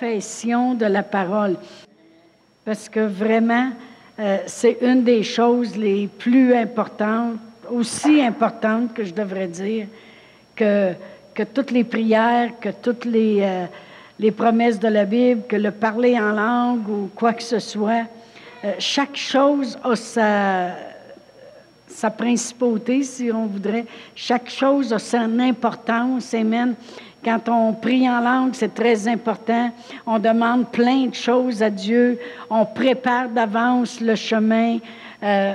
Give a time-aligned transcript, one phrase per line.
[0.00, 1.56] de la parole.
[2.64, 3.70] Parce que vraiment,
[4.18, 7.38] euh, c'est une des choses les plus importantes,
[7.70, 9.86] aussi importantes que je devrais dire,
[10.54, 10.92] que,
[11.34, 13.66] que toutes les prières, que toutes les, euh,
[14.18, 18.06] les promesses de la Bible, que le parler en langue ou quoi que ce soit.
[18.64, 20.68] Euh, chaque chose a sa,
[21.88, 23.86] sa principauté, si on voudrait.
[24.14, 26.34] Chaque chose a son importance.
[26.34, 26.74] Amen.
[27.24, 29.70] Quand on prie en langue, c'est très important.
[30.06, 32.18] On demande plein de choses à Dieu.
[32.48, 34.78] On prépare d'avance le chemin.
[35.22, 35.52] Euh,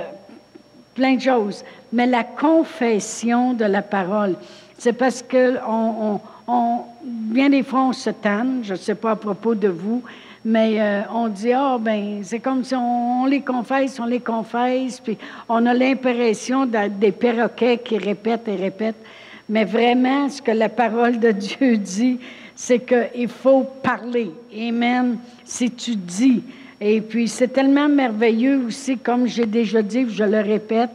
[0.94, 1.64] plein de choses.
[1.92, 4.36] Mais la confession de la parole,
[4.78, 8.60] c'est parce que on, on, bien des fois, on se tanne.
[8.62, 10.02] Je ne sais pas à propos de vous,
[10.44, 15.00] mais euh, on dit, ah, ben, c'est comme si on, les confesse, on les confesse,
[15.00, 15.16] puis
[15.48, 19.02] on a l'impression des perroquets qui répètent et répètent.
[19.48, 22.18] Mais vraiment, ce que la parole de Dieu dit,
[22.54, 24.30] c'est qu'il faut parler.
[24.56, 25.18] Amen.
[25.44, 26.42] Si tu dis.
[26.80, 30.90] Et puis, c'est tellement merveilleux aussi, comme j'ai déjà dit, je le répète,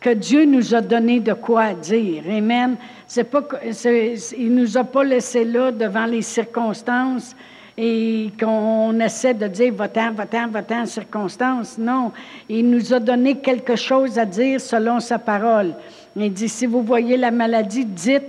[0.00, 2.22] que Dieu nous a donné de quoi dire.
[2.28, 2.76] Amen.
[3.06, 3.42] C'est pas,
[4.38, 7.34] il nous a pas laissé là devant les circonstances
[7.76, 11.78] et qu'on essaie de dire va-t'en, va-t'en, va-t'en, circonstances.
[11.78, 12.12] Non,
[12.48, 15.74] il nous a donné quelque chose à dire selon sa parole.
[16.20, 18.24] Il dit, si vous voyez la maladie, dites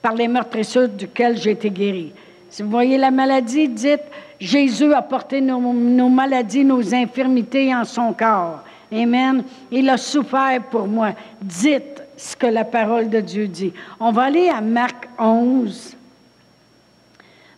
[0.00, 2.12] par les meurtrissures duquel j'ai été guéri.
[2.48, 4.02] Si vous voyez la maladie, dites,
[4.38, 8.62] Jésus a porté nos, maladies, nos infirmités en son corps.
[8.92, 9.42] Amen.
[9.72, 11.12] Il a souffert pour moi.
[11.42, 13.72] Dites ce que la parole de Dieu dit.
[13.98, 15.96] On va aller à Marc 11.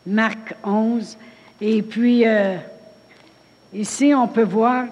[0.06, 1.18] Marc 11.
[1.60, 2.56] Et puis, euh,
[3.74, 4.86] ici, on peut voir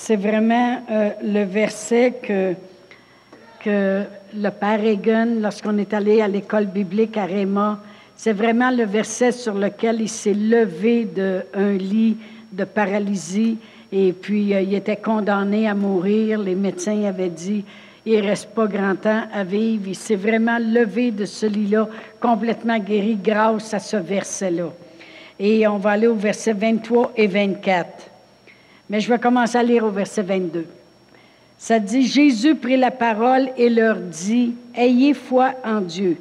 [0.00, 2.54] c'est vraiment euh, le verset que,
[3.60, 7.80] que le Père Egan, lorsqu'on est allé à l'école biblique à Réma,
[8.14, 12.16] c'est vraiment le verset sur lequel il s'est levé d'un lit
[12.52, 13.58] de paralysie
[13.90, 16.38] et puis euh, il était condamné à mourir.
[16.38, 17.64] Les médecins avaient dit
[18.06, 19.88] il reste pas grand temps à vivre.
[19.88, 21.88] Il s'est vraiment levé de ce lit-là,
[22.20, 24.70] complètement guéri grâce à ce verset-là.
[25.40, 28.12] Et on va aller au verset 23 et 24.
[28.90, 30.66] Mais je vais commencer à lire au verset 22.
[31.58, 36.16] Ça dit, Jésus prit la parole et leur dit, Ayez foi en Dieu.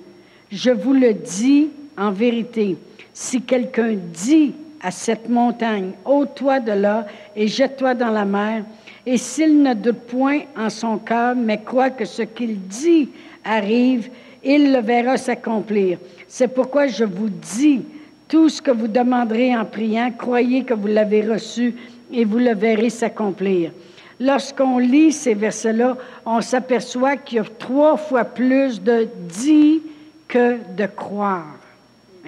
[0.52, 2.78] Je vous le dis en vérité.
[3.14, 8.64] Si quelqu'un dit à cette montagne, ôte-toi de là et jette-toi dans la mer,
[9.06, 13.10] et s'il ne doute point en son cœur, mais croit que ce qu'il dit
[13.44, 14.10] arrive,
[14.44, 15.98] il le verra s'accomplir.
[16.28, 17.82] C'est pourquoi je vous dis,
[18.28, 21.74] tout ce que vous demanderez en priant, croyez que vous l'avez reçu
[22.12, 23.72] et vous le verrez s'accomplir.
[24.20, 29.82] Lorsqu'on lit ces versets-là, on s'aperçoit qu'il y a trois fois plus de dit
[30.28, 31.58] que de croire.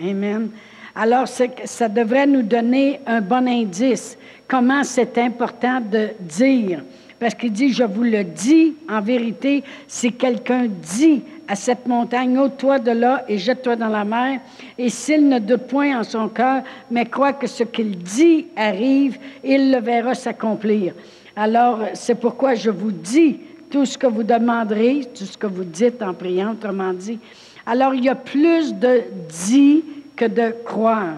[0.01, 0.49] Amen.
[0.95, 6.81] Alors, ça devrait nous donner un bon indice comment c'est important de dire.
[7.19, 12.37] Parce qu'il dit, je vous le dis en vérité, si quelqu'un dit à cette montagne,
[12.37, 14.39] ôte-toi de là et jette-toi dans la mer,
[14.77, 19.17] et s'il ne doute point en son cœur, mais croit que ce qu'il dit arrive,
[19.43, 20.93] il le verra s'accomplir.
[21.35, 25.63] Alors, c'est pourquoi je vous dis tout ce que vous demanderez, tout ce que vous
[25.63, 27.19] dites en priant, autrement dit.
[27.65, 29.01] Alors, il y a plus de
[29.47, 29.83] dit
[30.15, 31.17] que de croire.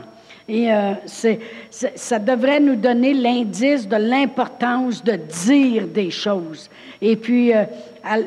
[0.53, 0.95] Et euh,
[1.95, 6.69] ça devrait nous donner l'indice de l'importance de dire des choses.
[7.01, 7.63] Et puis, euh,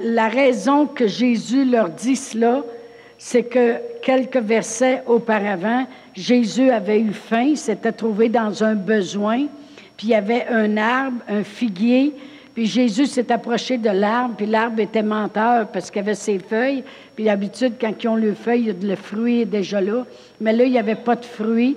[0.03, 2.62] la raison que Jésus leur dit cela,
[3.19, 9.44] c'est que quelques versets auparavant, Jésus avait eu faim, s'était trouvé dans un besoin,
[9.99, 12.15] puis il y avait un arbre, un figuier,
[12.55, 16.85] puis Jésus s'est approché de l'arbre, puis l'arbre était menteur parce qu'il avait ses feuilles.
[17.15, 20.06] Puis d'habitude, quand ils ont le feuille, le fruit est déjà là.
[20.41, 21.76] Mais là, il n'y avait pas de fruit.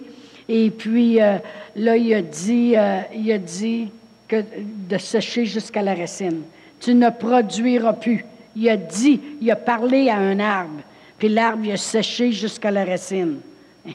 [0.50, 1.38] Et puis euh,
[1.76, 3.90] là, il a dit, euh, il a dit
[4.30, 6.42] de sécher jusqu'à la racine.
[6.80, 8.26] Tu ne produiras plus.
[8.56, 10.82] Il a dit, il a parlé à un arbre.
[11.18, 13.38] Puis l'arbre, il a séché jusqu'à la racine.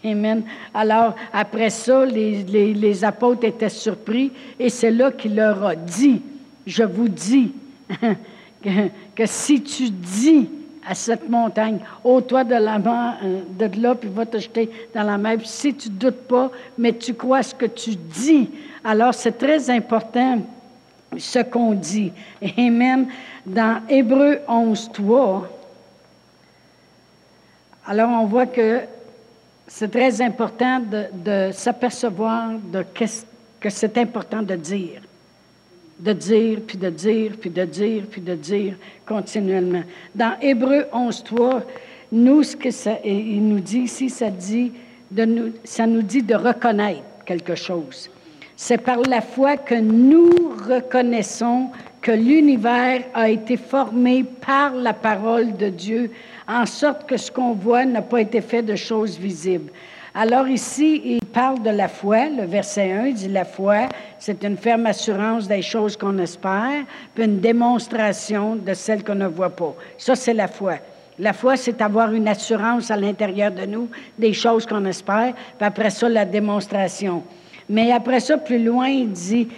[0.04, 0.42] Amen.
[0.72, 6.22] Alors, après ça, les, les apôtres étaient surpris et c'est là qu'il leur a dit,
[6.66, 7.52] je vous dis
[8.62, 10.48] que, si tu dis
[10.86, 15.18] à cette montagne, ôte-toi de la euh, de là, puis va te jeter dans la
[15.18, 15.38] mer.
[15.44, 18.50] Si tu ne doutes pas, mais tu crois ce que tu dis,
[18.84, 20.38] alors c'est très important
[21.16, 22.12] ce qu'on dit.
[22.58, 23.06] Amen.
[23.46, 25.48] Dans Hébreu 11, 3,
[27.86, 28.80] alors on voit que
[29.66, 32.84] c'est très important de, s'apercevoir de
[33.60, 35.00] que c'est important de dire
[35.98, 38.74] de dire, puis de dire, puis de dire, puis de dire
[39.06, 39.82] continuellement.
[40.14, 41.62] Dans Hébreu 11.3,
[42.12, 44.72] nous, ce que ça, il nous dit ici, ça dit,
[45.10, 48.10] de nous, ça nous dit de reconnaître quelque chose.
[48.56, 50.30] C'est par la foi que nous
[50.68, 56.10] reconnaissons que l'univers a été formé par la parole de Dieu,
[56.48, 59.70] en sorte que ce qu'on voit n'a pas été fait de choses visibles.
[60.14, 62.28] Alors ici, il parle de la foi.
[62.28, 63.88] Le verset 1 dit la foi,
[64.18, 69.26] c'est une ferme assurance des choses qu'on espère, puis une démonstration de celles qu'on ne
[69.26, 69.74] voit pas.
[69.96, 70.74] Ça, c'est la foi.
[71.18, 73.88] La foi, c'est avoir une assurance à l'intérieur de nous
[74.18, 77.22] des choses qu'on espère, puis après ça, la démonstration.
[77.70, 79.48] Mais après ça, plus loin, il dit,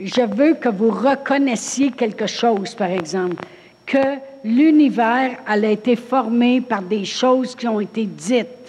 [0.00, 3.36] je veux que vous reconnaissiez quelque chose, par exemple,
[3.86, 8.59] que l'univers a été formé par des choses qui ont été dites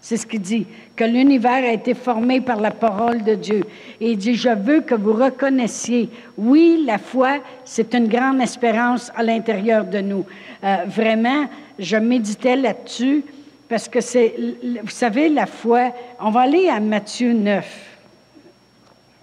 [0.00, 0.66] C'est ce qu'il dit,
[0.96, 3.64] que l'univers a été formé par la parole de Dieu.
[4.00, 6.08] Et il dit, je veux que vous reconnaissiez,
[6.38, 10.24] oui, la foi, c'est une grande espérance à l'intérieur de nous.
[10.64, 11.48] Euh, vraiment,
[11.78, 13.24] je méditais là-dessus
[13.68, 14.34] parce que c'est,
[14.82, 17.90] vous savez, la foi, on va aller à Matthieu 9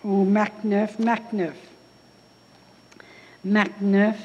[0.06, 1.52] ou Marc 9, Marc 9.
[3.44, 4.16] Marc 9.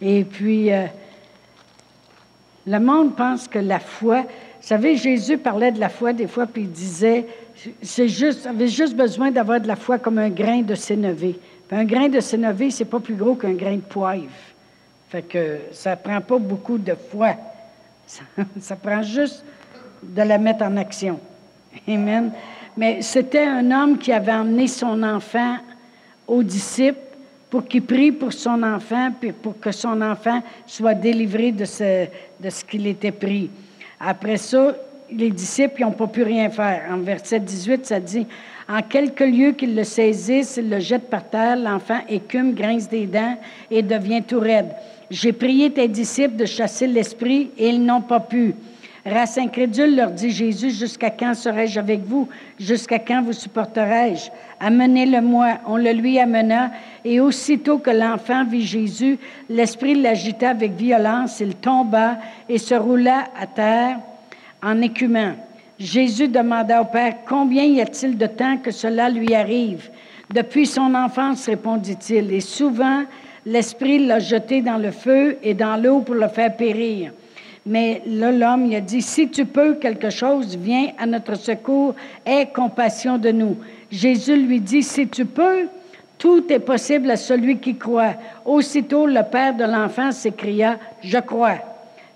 [0.00, 0.86] Et puis, euh,
[2.66, 4.24] le monde pense que la foi,
[4.64, 7.26] vous savez, Jésus parlait de la foi des fois, puis il disait,
[7.82, 11.38] c'est juste, avait juste besoin d'avoir de la foi comme un grain de sénévé.
[11.70, 14.24] un grain de sénévé, c'est pas plus gros qu'un grain de poivre.
[15.10, 17.34] Fait que ça prend pas beaucoup de foi.
[18.06, 19.44] Ça, prend juste
[20.02, 21.20] de la mettre en action.
[21.86, 22.32] Amen.
[22.74, 25.58] Mais c'était un homme qui avait emmené son enfant
[26.26, 27.00] aux disciples
[27.50, 32.06] pour qu'il prie pour son enfant, puis pour que son enfant soit délivré de ce,
[32.40, 33.50] de ce qu'il était pris.
[34.06, 34.76] Après ça,
[35.10, 36.82] les disciples n'ont pas pu rien faire.
[36.90, 38.26] En verset 18, ça dit
[38.68, 43.06] En quelques lieux qu'ils le saisissent, ils le jettent par terre, l'enfant écume, grince des
[43.06, 43.38] dents
[43.70, 44.70] et devient tout raide.
[45.10, 48.54] J'ai prié tes disciples de chasser l'esprit et ils n'ont pas pu.
[49.06, 52.26] Race incrédule, leur dit Jésus, jusqu'à quand serai-je avec vous?
[52.58, 54.30] Jusqu'à quand vous supporterai-je?
[54.60, 55.58] Amenez-le-moi.
[55.66, 56.70] On le lui amena,
[57.04, 59.18] et aussitôt que l'enfant vit Jésus,
[59.50, 62.16] l'esprit l'agita avec violence, il tomba
[62.48, 63.98] et se roula à terre
[64.62, 65.32] en écumant.
[65.78, 69.90] Jésus demanda au Père, Combien y a-t-il de temps que cela lui arrive?
[70.32, 73.02] Depuis son enfance, répondit-il, et souvent
[73.44, 77.12] l'Esprit l'a jeté dans le feu et dans l'eau pour le faire périr.
[77.66, 81.94] Mais là, l'homme, il a dit, si tu peux quelque chose, viens à notre secours,
[82.26, 83.56] aie compassion de nous.
[83.90, 85.66] Jésus lui dit, si tu peux,
[86.18, 88.14] tout est possible à celui qui croit.
[88.44, 91.58] Aussitôt, le père de l'enfant s'écria, je crois.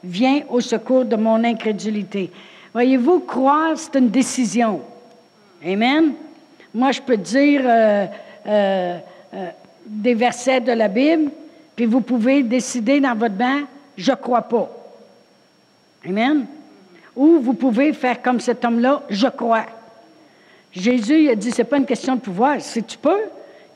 [0.05, 2.31] Viens au secours de mon incrédulité.
[2.73, 4.83] Voyez-vous, croire, c'est une décision.
[5.65, 6.13] Amen.
[6.75, 8.07] Moi, je peux dire euh,
[8.47, 8.99] euh,
[9.35, 9.49] euh,
[9.87, 11.31] des versets de la Bible,
[11.75, 13.63] puis vous pouvez décider dans votre bain,
[13.97, 14.78] je crois pas.
[16.07, 16.47] Amen.
[17.17, 19.67] Ou vous pouvez faire comme cet homme-là, je crois.
[20.73, 22.61] Jésus il a dit, c'est pas une question de pouvoir.
[22.61, 23.23] Si tu peux,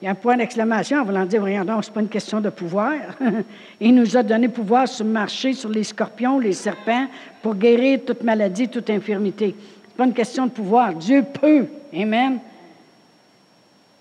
[0.01, 2.41] il y a un point d'exclamation en voulant dire, voyons donc, c'est pas une question
[2.41, 2.95] de pouvoir.
[3.81, 7.07] il nous a donné pouvoir sur marcher sur les scorpions, les serpents,
[7.41, 9.55] pour guérir toute maladie, toute infirmité.
[9.89, 10.95] C'est pas une question de pouvoir.
[10.95, 11.67] Dieu peut.
[11.95, 12.39] Amen.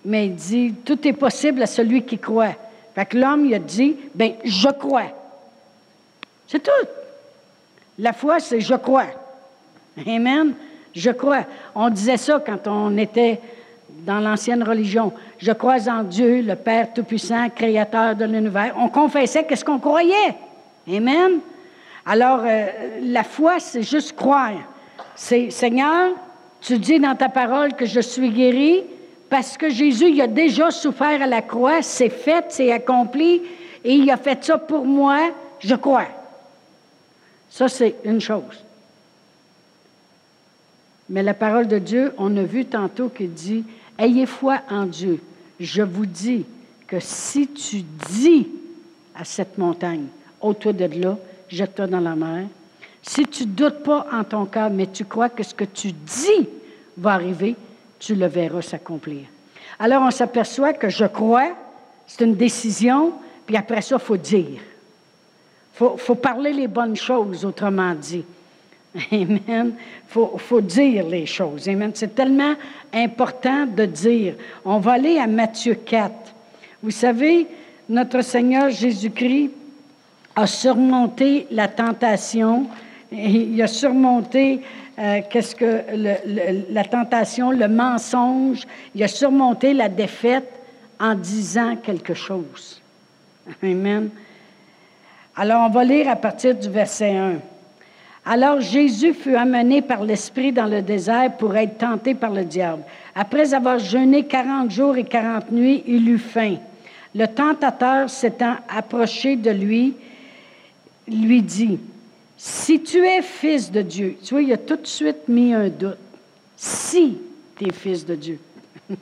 [0.04, 2.56] Mais il dit, tout est possible à celui qui croit.
[2.94, 5.06] Fait que l'homme, il a dit, ben, je crois.
[6.48, 6.88] C'est tout.
[7.98, 9.06] La foi, c'est je crois.
[10.06, 10.54] Amen.
[10.94, 11.44] Je crois.
[11.74, 13.40] On disait ça quand on était
[14.04, 15.12] dans l'ancienne religion.
[15.38, 18.74] Je crois en Dieu, le Père Tout-Puissant, Créateur de l'univers.
[18.78, 20.34] On confessait qu'est-ce qu'on croyait.
[20.88, 21.40] Amen.
[22.04, 22.66] Alors, euh,
[23.02, 24.54] la foi, c'est juste croire.
[25.14, 26.10] C'est, Seigneur,
[26.60, 28.82] tu dis dans ta parole que je suis guéri
[29.28, 33.40] parce que Jésus, il a déjà souffert à la croix, c'est fait, c'est accompli,
[33.82, 36.06] et il a fait ça pour moi, je crois.
[37.52, 38.64] Ça, c'est une chose.
[41.10, 43.62] Mais la parole de Dieu, on a vu tantôt qu'il dit,
[43.98, 45.20] Ayez foi en Dieu.
[45.60, 46.46] Je vous dis
[46.86, 48.48] que si tu dis
[49.14, 50.06] à cette montagne,
[50.40, 51.18] ôte-toi de là,
[51.50, 52.46] jette-toi dans la mer,
[53.02, 55.92] si tu ne doutes pas en ton cœur, mais tu crois que ce que tu
[55.92, 56.48] dis
[56.96, 57.54] va arriver,
[57.98, 59.26] tu le verras s'accomplir.
[59.78, 61.50] Alors on s'aperçoit que je crois,
[62.06, 63.12] c'est une décision,
[63.44, 64.58] puis après ça, il faut dire.
[65.82, 68.24] Il faut, parler les bonnes choses, autrement dit.
[69.12, 69.72] Amen.
[70.16, 71.68] Il faut, dire les choses.
[71.68, 71.90] Amen.
[71.94, 72.54] C'est tellement
[72.92, 74.34] important de dire.
[74.64, 76.12] On va aller à Matthieu 4.
[76.82, 77.46] Vous savez,
[77.88, 79.50] notre Seigneur Jésus-Christ
[80.36, 82.66] a surmonté la tentation.
[83.10, 84.60] Il a surmonté
[84.98, 85.82] euh, qu'est-ce que
[86.72, 88.66] la tentation, le mensonge.
[88.94, 90.48] Il a surmonté la défaite
[91.00, 92.80] en disant quelque chose.
[93.62, 94.10] Amen.
[95.36, 97.38] Alors, on va lire à partir du verset 1.
[98.24, 102.82] Alors Jésus fut amené par l'Esprit dans le désert pour être tenté par le diable.
[103.14, 106.56] Après avoir jeûné quarante jours et quarante nuits, il eut faim.
[107.14, 109.94] Le tentateur s'étant approché de lui,
[111.08, 111.80] lui dit,
[112.36, 115.68] Si tu es fils de Dieu, tu vois, il a tout de suite mis un
[115.68, 115.98] doute.
[116.56, 117.18] Si
[117.56, 118.38] tu es fils de Dieu.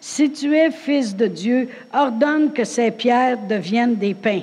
[0.00, 4.42] si tu es fils de Dieu, ordonne que ces pierres deviennent des pains.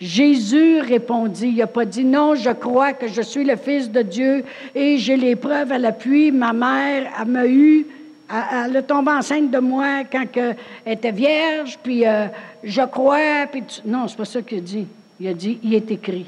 [0.00, 4.00] Jésus répondit, il n'a pas dit non, je crois que je suis le Fils de
[4.00, 6.32] Dieu et j'ai les preuves à l'appui.
[6.32, 7.86] Ma mère m'a eu,
[8.30, 12.28] elle, est tombée enceinte de moi quand elle était vierge, puis euh,
[12.64, 13.46] je crois.
[13.52, 14.86] Puis Non, c'est pas ça qu'il a dit.
[15.20, 16.26] Il a dit, il est écrit.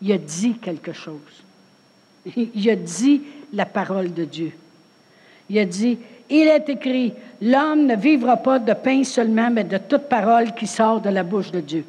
[0.00, 1.44] Il a dit quelque chose.
[2.34, 4.52] Il a dit la parole de Dieu.
[5.50, 5.98] Il a dit,
[6.30, 10.66] il est écrit, l'homme ne vivra pas de pain seulement, mais de toute parole qui
[10.66, 11.84] sort de la bouche de Dieu.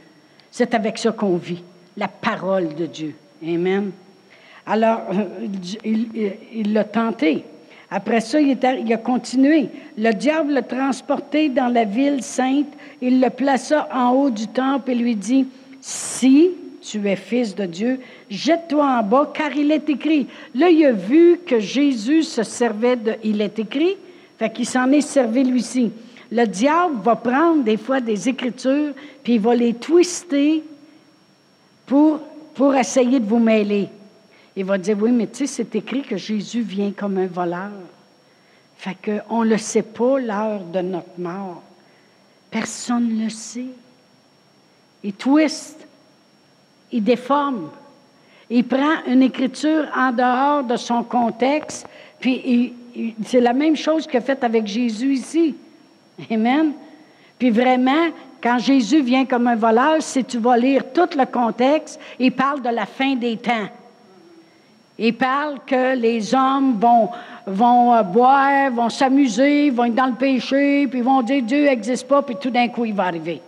[0.52, 1.64] C'est avec ça qu'on vit,
[1.98, 3.16] la parole de Dieu.
[3.44, 3.92] Amen.
[4.66, 5.02] Alors,
[5.84, 7.44] il l'a tenté.
[7.92, 9.70] Après ça, il, il, a continué.
[9.98, 12.68] Le diable l'a transporté dans la ville sainte.
[13.02, 15.48] Il le plaça en haut du temple et lui dit,
[15.82, 20.28] si tu es fils de Dieu, jette-toi en bas, car il est écrit.
[20.54, 23.96] Là, il a vu que Jésus se servait de, il est écrit,
[24.40, 25.92] fait qu'il s'en est servi lui aussi.
[26.32, 30.64] Le diable va prendre des fois des écritures, puis il va les twister
[31.86, 32.20] pour,
[32.54, 33.90] pour essayer de vous mêler.
[34.56, 37.72] Il va dire, oui, mais tu sais, c'est écrit que Jésus vient comme un voleur.
[38.78, 41.62] Fait qu'on ne le sait pas, l'heure de notre mort.
[42.50, 43.66] Personne ne le sait.
[45.04, 45.86] Il twist,
[46.92, 47.70] il déforme.
[48.50, 51.88] Il prend une écriture en dehors de son contexte,
[52.20, 52.74] puis il,
[53.26, 55.56] c'est la même chose qu'il a fait avec Jésus ici.
[56.32, 56.74] Amen.
[57.38, 58.10] Puis vraiment,
[58.42, 62.62] quand Jésus vient comme un voleur, si tu vas lire tout le contexte, il parle
[62.62, 63.68] de la fin des temps.
[64.98, 67.10] Il parle que les hommes vont,
[67.94, 72.22] euh, boire, vont s'amuser, vont être dans le péché, puis vont dire Dieu n'existe pas,
[72.22, 73.42] puis tout d'un coup, il va arriver.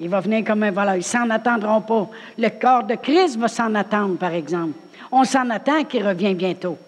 [0.00, 0.94] Il va venir comme un voleur.
[0.94, 2.08] Ils s'en attendront pas.
[2.38, 4.74] Le corps de Christ va s'en attendre, par exemple.
[5.10, 6.78] On s'en attend qu'il revienne bientôt.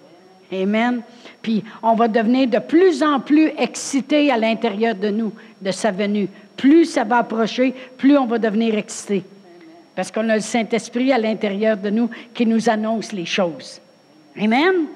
[0.52, 1.02] Amen.
[1.42, 5.90] Puis on va devenir de plus en plus excité à l'intérieur de nous de sa
[5.90, 6.28] venue.
[6.56, 9.24] Plus ça va approcher, plus on va devenir excité.
[9.94, 13.80] Parce qu'on a le Saint-Esprit à l'intérieur de nous qui nous annonce les choses.
[14.38, 14.86] Amen?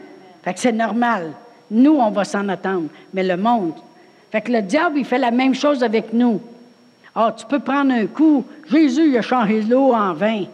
[0.42, 1.32] Fait que c'est normal.
[1.70, 2.88] Nous, on va s'en attendre.
[3.12, 3.74] Mais le monde.
[4.30, 6.40] Fait que le diable, il fait la même chose avec nous.
[7.14, 8.44] Ah, tu peux prendre un coup.
[8.70, 10.44] Jésus, il a changé l'eau en vin.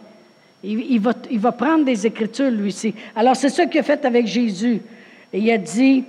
[0.63, 2.93] Il, va, il va prendre des écritures, lui aussi.
[3.15, 4.81] Alors, c'est ça qu'il a fait avec Jésus.
[5.33, 6.03] Il a dit,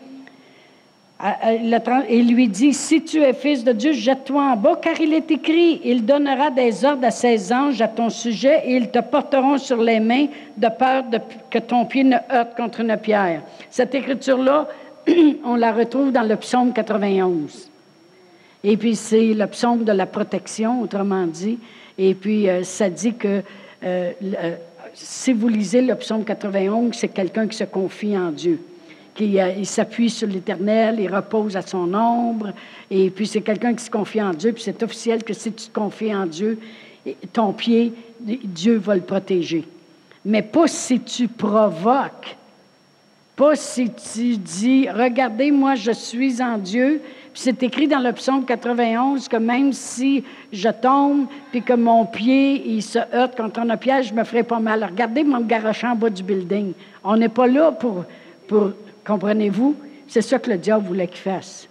[2.11, 5.31] il lui dit, si tu es fils de Dieu, jette-toi en bas, car il est
[5.31, 9.59] écrit, il donnera des ordres à ses anges à ton sujet, et ils te porteront
[9.59, 10.27] sur les mains
[10.57, 11.05] de peur
[11.49, 13.43] que ton pied ne heurte contre une pierre.
[13.71, 14.67] Cette écriture-là,
[15.45, 17.69] on la retrouve dans le psaume 91.
[18.65, 21.59] Et puis, c'est le psaume de la protection, autrement dit.
[21.99, 23.43] Et puis, euh, ça dit que
[23.85, 24.57] euh, euh,
[24.95, 28.61] si vous lisez le psaume 91, c'est quelqu'un qui se confie en Dieu,
[29.15, 32.53] qui s'appuie sur l'Éternel, il repose à son ombre,
[32.91, 35.67] et puis c'est quelqu'un qui se confie en Dieu, puis c'est officiel que si tu
[35.69, 36.59] te confies en Dieu,
[37.33, 39.65] ton pied, Dieu va le protéger.
[40.25, 42.37] Mais pas si tu provoques,
[43.37, 47.03] pas si tu dis, regardez, moi je suis en Dieu,
[47.33, 52.05] puis c'est écrit dans le psaume 91 que même si je tombe, puis que mon
[52.05, 54.85] pied, il se heurte contre un piège, je me ferai pas mal.
[54.85, 56.73] Regardez mon garoche en bas du building.
[57.03, 58.05] On n'est pas là pour,
[58.47, 58.73] pour
[59.07, 59.77] comprenez-vous?
[60.09, 61.69] C'est ça que le diable voulait qu'il fasse.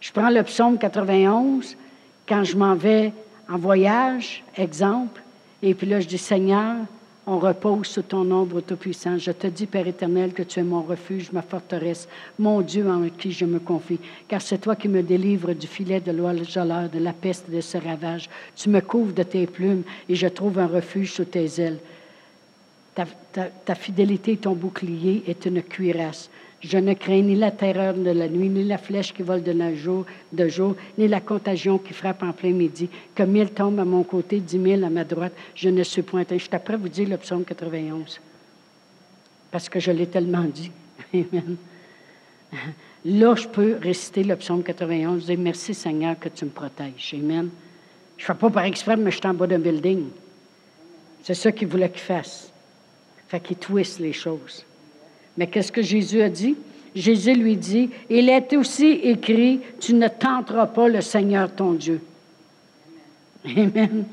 [0.00, 1.76] Je prends le psaume 91
[2.26, 3.12] quand je m'en vais
[3.48, 5.20] en voyage, exemple,
[5.62, 6.76] et puis là, je dis, Seigneur,
[7.26, 9.18] on repose sous ton ombre tout-puissant.
[9.18, 13.08] Je te dis, Père éternel, que tu es mon refuge, ma forteresse, mon Dieu en
[13.08, 16.98] qui je me confie, car c'est toi qui me délivres du filet de l'oiseleur, de
[16.98, 18.30] la peste et de ce ravage.
[18.56, 21.78] Tu me couvres de tes plumes et je trouve un refuge sous tes ailes.
[22.94, 26.28] Ta, fidélité, ton bouclier est une cuirasse.
[26.60, 29.54] Je ne crains ni la terreur de la nuit, ni la flèche qui vole de,
[29.74, 30.04] jour,
[30.48, 32.88] jour, ni la contagion qui frappe en plein midi.
[33.14, 36.24] Que mille tombent à mon côté, dix mille à ma droite, je ne suis point.
[36.28, 38.20] Je suis après vous dire le psaume 91.
[39.50, 40.70] Parce que je l'ai tellement dit.
[41.14, 41.56] Amen.
[43.04, 47.14] Là, je peux réciter le psaume 91, dire merci Seigneur que tu me protèges.
[47.14, 47.48] Amen.
[48.18, 50.08] Je ne fais pas par exprès, mais je suis en bas d'un building.
[51.22, 52.49] C'est ça qu'il voulait qu'il fasse.
[53.30, 54.64] Fait qu'il twiste les choses.
[55.36, 56.56] Mais qu'est-ce que Jésus a dit?
[56.96, 62.00] Jésus lui dit, il est aussi écrit, tu ne tenteras pas le Seigneur ton Dieu.
[63.44, 64.04] Amen.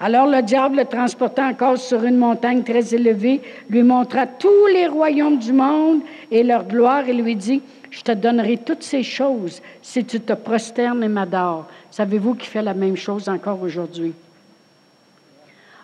[0.00, 4.88] Alors le diable le transporta encore sur une montagne très élevée, lui montra tous les
[4.88, 6.00] royaumes du monde
[6.32, 10.32] et leur gloire et lui dit, je te donnerai toutes ces choses si tu te
[10.32, 11.66] prosternes et m'adores.
[11.92, 14.12] Savez-vous qu'il fait la même chose encore aujourd'hui?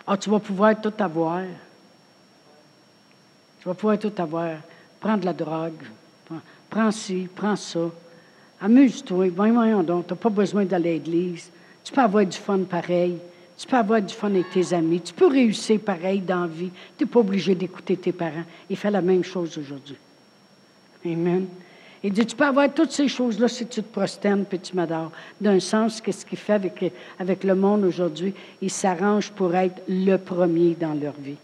[0.05, 1.43] Ah, tu vas pouvoir tout avoir.
[3.63, 4.57] Tu vas pouvoir tout avoir.
[4.99, 5.83] Prends de la drogue.
[6.69, 7.79] Prends, ci, prends ça.
[8.59, 9.29] Amuse-toi.
[9.29, 10.07] Voyons donc.
[10.07, 11.49] Tu n'as pas besoin d'aller à l'église.
[11.81, 13.15] Tu peux avoir du fun pareil.
[13.57, 14.99] Tu peux avoir du fun avec tes amis.
[14.99, 16.71] Tu peux réussir pareil dans la vie.
[16.97, 18.43] Tu n'es pas obligé d'écouter tes parents.
[18.69, 19.95] Il fait la même chose aujourd'hui.
[21.05, 21.45] Amen.
[22.03, 25.13] Il dit, tu peux avoir toutes ces choses-là si tu te prosternes puis tu m'adores.
[25.39, 28.33] D'un sens, qu'est-ce qu'il fait avec, avec le monde aujourd'hui?
[28.61, 31.37] Il s'arrange pour être le premier dans leur vie.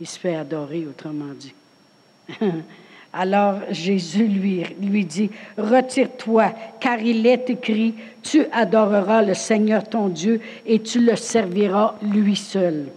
[0.00, 1.54] Il se fait adorer, autrement dit.
[3.12, 10.08] Alors Jésus lui, lui dit, Retire-toi, car il est écrit, Tu adoreras le Seigneur ton
[10.08, 12.88] Dieu et tu le serviras lui seul.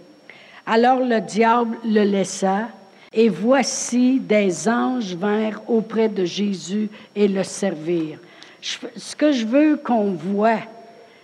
[0.66, 2.68] Alors le diable le laissa,
[3.12, 8.18] et voici des anges vinrent auprès de Jésus et le servirent.
[8.60, 10.60] ce que je veux qu'on voit,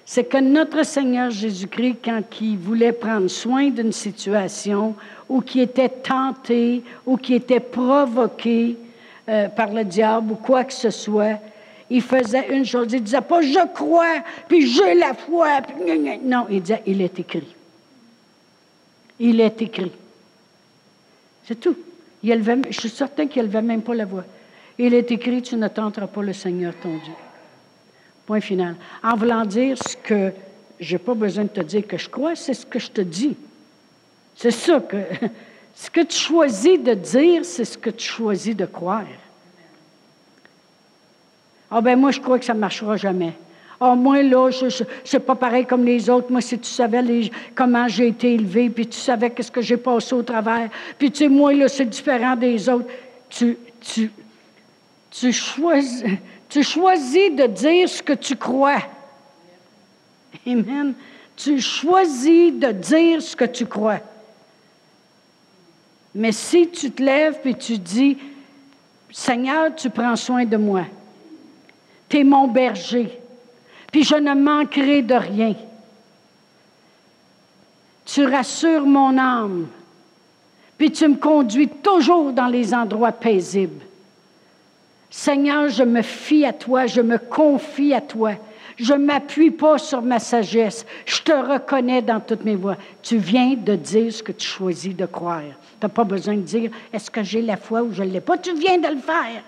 [0.09, 4.95] c'est que notre Seigneur Jésus-Christ, quand il voulait prendre soin d'une situation
[5.29, 8.77] ou qui était tenté ou qui était provoqué
[9.29, 11.41] euh, par le diable ou quoi que ce soit,
[11.91, 12.87] il faisait une chose.
[12.93, 15.61] Il disait pas je crois, puis j'ai la foi.
[16.23, 17.57] non, il disait il est écrit.
[19.19, 19.93] Il est écrit.
[21.47, 21.77] C'est tout.
[22.23, 24.25] Je suis certain qu'il n'élevait même pas la voix.
[24.79, 27.26] Il est écrit Tu ne tenteras pas le Seigneur ton Dieu.
[28.27, 28.75] Point final.
[29.03, 30.33] En voulant dire ce que
[30.79, 33.01] je n'ai pas besoin de te dire que je crois, c'est ce que je te
[33.01, 33.37] dis.
[34.35, 34.97] C'est ça que.
[35.79, 39.05] Ce que tu choisis de dire, c'est ce que tu choisis de croire.
[41.71, 43.35] Ah ben moi, je crois que ça ne marchera jamais.
[43.79, 46.33] Ah, moi, là, je suis pas pareil comme les autres.
[46.33, 50.15] Moi, si tu savais comment j'ai été élevé, puis tu savais qu'est-ce que j'ai passé
[50.15, 52.87] au travers, puis tu sais, moi, là, c'est différent des autres.
[53.29, 54.11] Tu, tu,
[55.11, 56.05] tu, choisis,
[56.49, 58.83] tu choisis de dire ce que tu crois.
[60.47, 60.95] Amen.
[61.37, 64.01] Tu choisis de dire ce que tu crois.
[66.15, 68.17] Mais si tu te lèves et tu dis,
[69.11, 70.85] Seigneur, tu prends soin de moi.
[72.09, 73.19] Tu es mon berger.
[73.91, 75.55] Puis je ne manquerai de rien.
[78.05, 79.69] Tu rassures mon âme.
[80.79, 83.86] Puis tu me conduis toujours dans les endroits paisibles.
[85.11, 88.33] Seigneur, je me fie à toi, je me confie à toi.
[88.77, 90.85] Je ne m'appuie pas sur ma sagesse.
[91.07, 92.77] Je te reconnais dans toutes mes voies.
[93.03, 95.43] Tu viens de dire ce que tu choisis de croire.
[95.81, 98.21] Tu n'as pas besoin de dire est-ce que j'ai la foi ou je ne l'ai
[98.21, 98.37] pas?
[98.37, 99.43] Tu viens de le faire.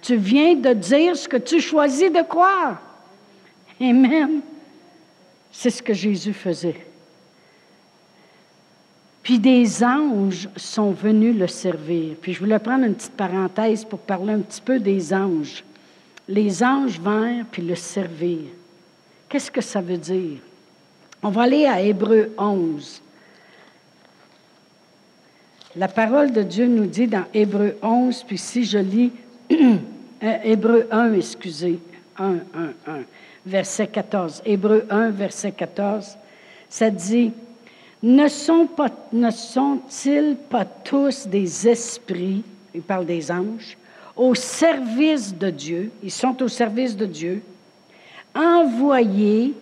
[0.00, 2.80] Tu viens de dire ce que tu choisis de croire.
[3.80, 4.40] Amen.
[5.52, 6.91] C'est ce que Jésus faisait.
[9.22, 12.16] Puis des anges sont venus le servir.
[12.20, 15.64] Puis je voulais prendre une petite parenthèse pour parler un petit peu des anges.
[16.28, 18.40] Les anges vinrent puis le servir.
[19.28, 20.38] Qu'est-ce que ça veut dire?
[21.22, 23.00] On va aller à Hébreu 11.
[25.76, 29.12] La parole de Dieu nous dit dans Hébreu 11, puis si je lis
[29.52, 31.78] euh, Hébreu 1, excusez,
[32.18, 32.38] 1, 1,
[32.86, 32.98] 1,
[33.46, 34.42] verset 14.
[34.44, 36.18] Hébreu 1, verset 14,
[36.68, 37.32] ça dit,
[38.02, 42.42] ne, sont-ils pas tous des esprits,
[42.74, 43.76] il parle des anges,
[44.16, 47.42] au service de Dieu, ils sont au service de Dieu,
[48.34, 49.54] envoyés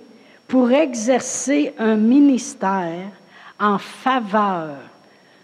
[0.48, 3.10] pour exercer un ministère
[3.58, 4.76] en faveur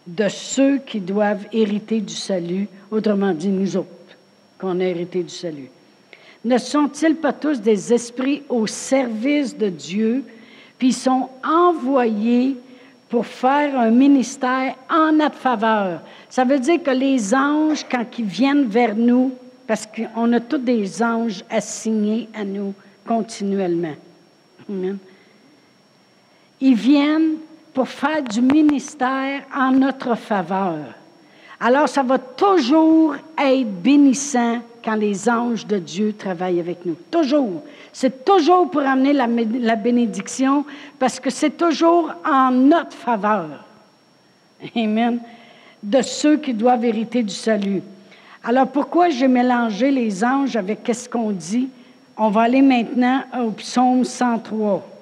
[0.07, 3.89] de ceux qui doivent hériter du salut, autrement dit nous autres,
[4.59, 5.71] qu'on a hérité du salut.
[6.45, 10.25] Ne sont-ils pas tous des esprits au service de Dieu,
[10.79, 12.57] puis sont envoyés
[13.09, 16.01] pour faire un ministère en notre faveur?
[16.29, 19.33] Ça veut dire que les anges, quand ils viennent vers nous,
[19.67, 22.75] parce qu'on a tous des anges assignés à nous
[23.07, 23.95] continuellement.
[26.61, 27.37] Ils viennent
[27.73, 30.79] pour faire du ministère en notre faveur.
[31.61, 36.97] Alors, ça va toujours être bénissant quand les anges de Dieu travaillent avec nous.
[37.11, 37.65] Toujours.
[37.93, 40.65] C'est toujours pour amener la, bénédiction
[40.97, 43.65] parce que c'est toujours en notre faveur.
[44.77, 45.19] Amen.
[45.83, 47.83] De ceux qui doivent hériter du salut.
[48.45, 51.69] Alors, pourquoi j'ai mélangé les anges avec qu'est-ce qu'on dit?
[52.17, 54.93] On va aller maintenant au psaume 103.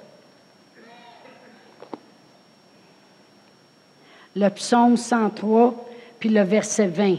[4.37, 5.75] le psaume 103,
[6.19, 7.19] puis le verset 20.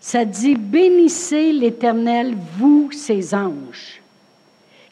[0.00, 4.00] Ça dit, bénissez l'Éternel, vous, ses anges,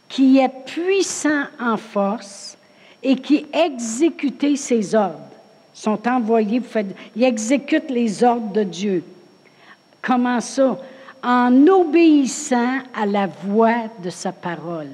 [0.09, 2.57] qui êtes puissants en force
[3.03, 5.19] et qui exécutent ses ordres.
[5.75, 6.63] sont envoyés,
[7.17, 9.05] ils exécutent les ordres de Dieu.
[10.01, 10.79] Comment ça?
[11.23, 14.91] En obéissant à la voix de sa parole.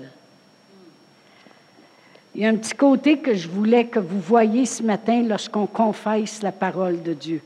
[2.34, 5.66] Il y a un petit côté que je voulais que vous voyiez ce matin lorsqu'on
[5.66, 7.42] confesse la parole de Dieu.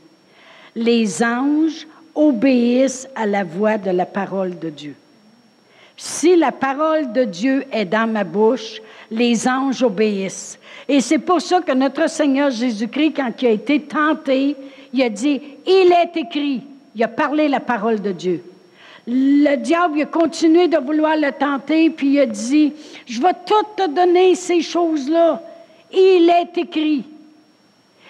[0.74, 4.94] Les anges obéissent à la voix de la parole de Dieu.
[5.96, 10.58] Si la parole de Dieu est dans ma bouche, les anges obéissent.
[10.88, 14.56] Et c'est pour ça que notre Seigneur Jésus-Christ, quand il a été tenté,
[14.92, 16.62] il a dit, il est écrit,
[16.94, 18.42] il a parlé la parole de Dieu.
[19.06, 22.72] Le diable a continué de vouloir le tenter, puis il a dit,
[23.06, 25.42] je vais tout te donner ces choses-là.
[25.92, 27.04] Il est écrit.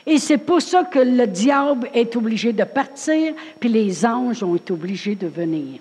[0.06, 4.56] Et c'est pour ça que le diable est obligé de partir, puis les anges ont
[4.56, 5.78] été obligés de venir.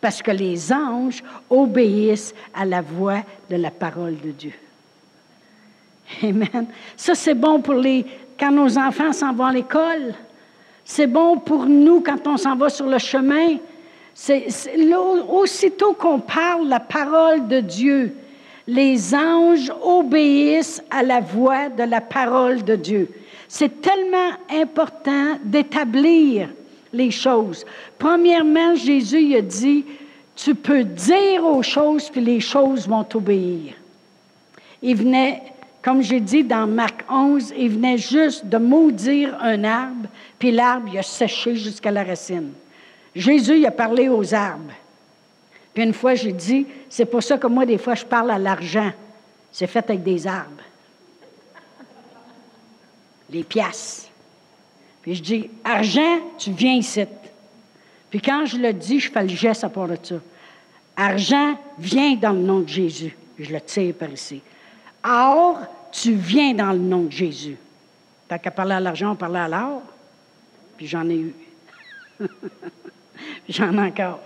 [0.00, 4.52] Parce que les anges obéissent à la voix de la parole de Dieu.
[6.22, 6.66] Amen.
[6.96, 8.04] Ça, c'est bon pour les,
[8.38, 10.14] quand nos enfants s'en vont à l'école.
[10.84, 13.56] C'est bon pour nous quand on s'en va sur le chemin.
[15.28, 18.14] Aussitôt qu'on parle la parole de Dieu,
[18.66, 23.08] les anges obéissent à la voix de la parole de Dieu.
[23.56, 26.48] C'est tellement important d'établir
[26.92, 27.64] les choses.
[27.96, 29.84] Premièrement, Jésus a dit,
[30.34, 33.74] tu peux dire aux choses, puis les choses vont obéir.
[34.82, 35.40] Il venait,
[35.82, 40.98] comme j'ai dit dans Marc 11, il venait juste de maudire un arbre, puis l'arbre
[40.98, 42.50] a séché jusqu'à la racine.
[43.14, 44.74] Jésus a parlé aux arbres.
[45.72, 48.38] Puis une fois, j'ai dit, c'est pour ça que moi, des fois, je parle à
[48.38, 48.90] l'argent.
[49.52, 50.64] C'est fait avec des arbres
[53.30, 54.08] les pièces.
[55.02, 57.04] Puis je dis, argent, tu viens ici.
[58.10, 60.16] Puis quand je le dis, je fais le geste à part de ça.
[60.96, 63.16] Argent, viens dans le nom de Jésus.
[63.38, 64.40] Je le tire par ici.
[65.04, 65.58] Or,
[65.90, 67.56] tu viens dans le nom de Jésus.
[68.28, 69.82] Tant qu'à parler à l'argent, on parlait à l'or.
[70.76, 71.34] Puis j'en ai eu.
[73.48, 74.20] j'en ai encore.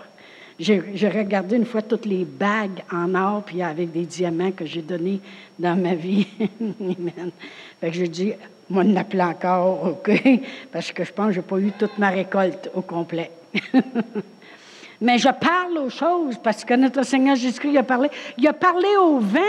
[0.59, 4.81] J'ai regardé une fois toutes les bagues en or, puis avec des diamants que j'ai
[4.81, 5.21] donnés
[5.57, 6.27] dans ma vie.
[7.79, 8.33] fait j'ai dit,
[8.69, 10.11] moi, je l'appelle encore, OK?
[10.71, 13.31] Parce que je pense que je n'ai pas eu toute ma récolte au complet.
[15.01, 18.09] Mais je parle aux choses parce que notre Seigneur Jésus-Christ a parlé.
[18.37, 19.39] Il a parlé au vent.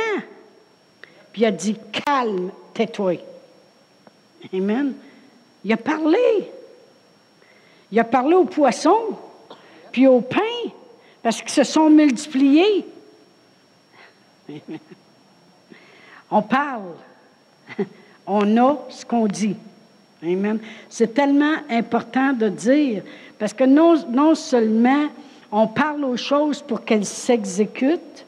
[1.33, 3.15] Puis il a dit Calme, tais-toi.
[4.55, 4.95] Amen.
[5.65, 6.53] Il a parlé.
[7.91, 9.19] Il a parlé aux poissons,
[9.91, 10.71] puis aux pains,
[11.21, 12.87] parce qu'ils se sont multipliés.
[16.31, 16.95] On parle
[18.31, 19.57] on a ce qu'on dit.
[20.23, 20.59] Amen.
[20.89, 23.03] C'est tellement important de dire,
[23.39, 25.09] parce que non, non seulement
[25.51, 28.25] on parle aux choses pour qu'elles s'exécutent,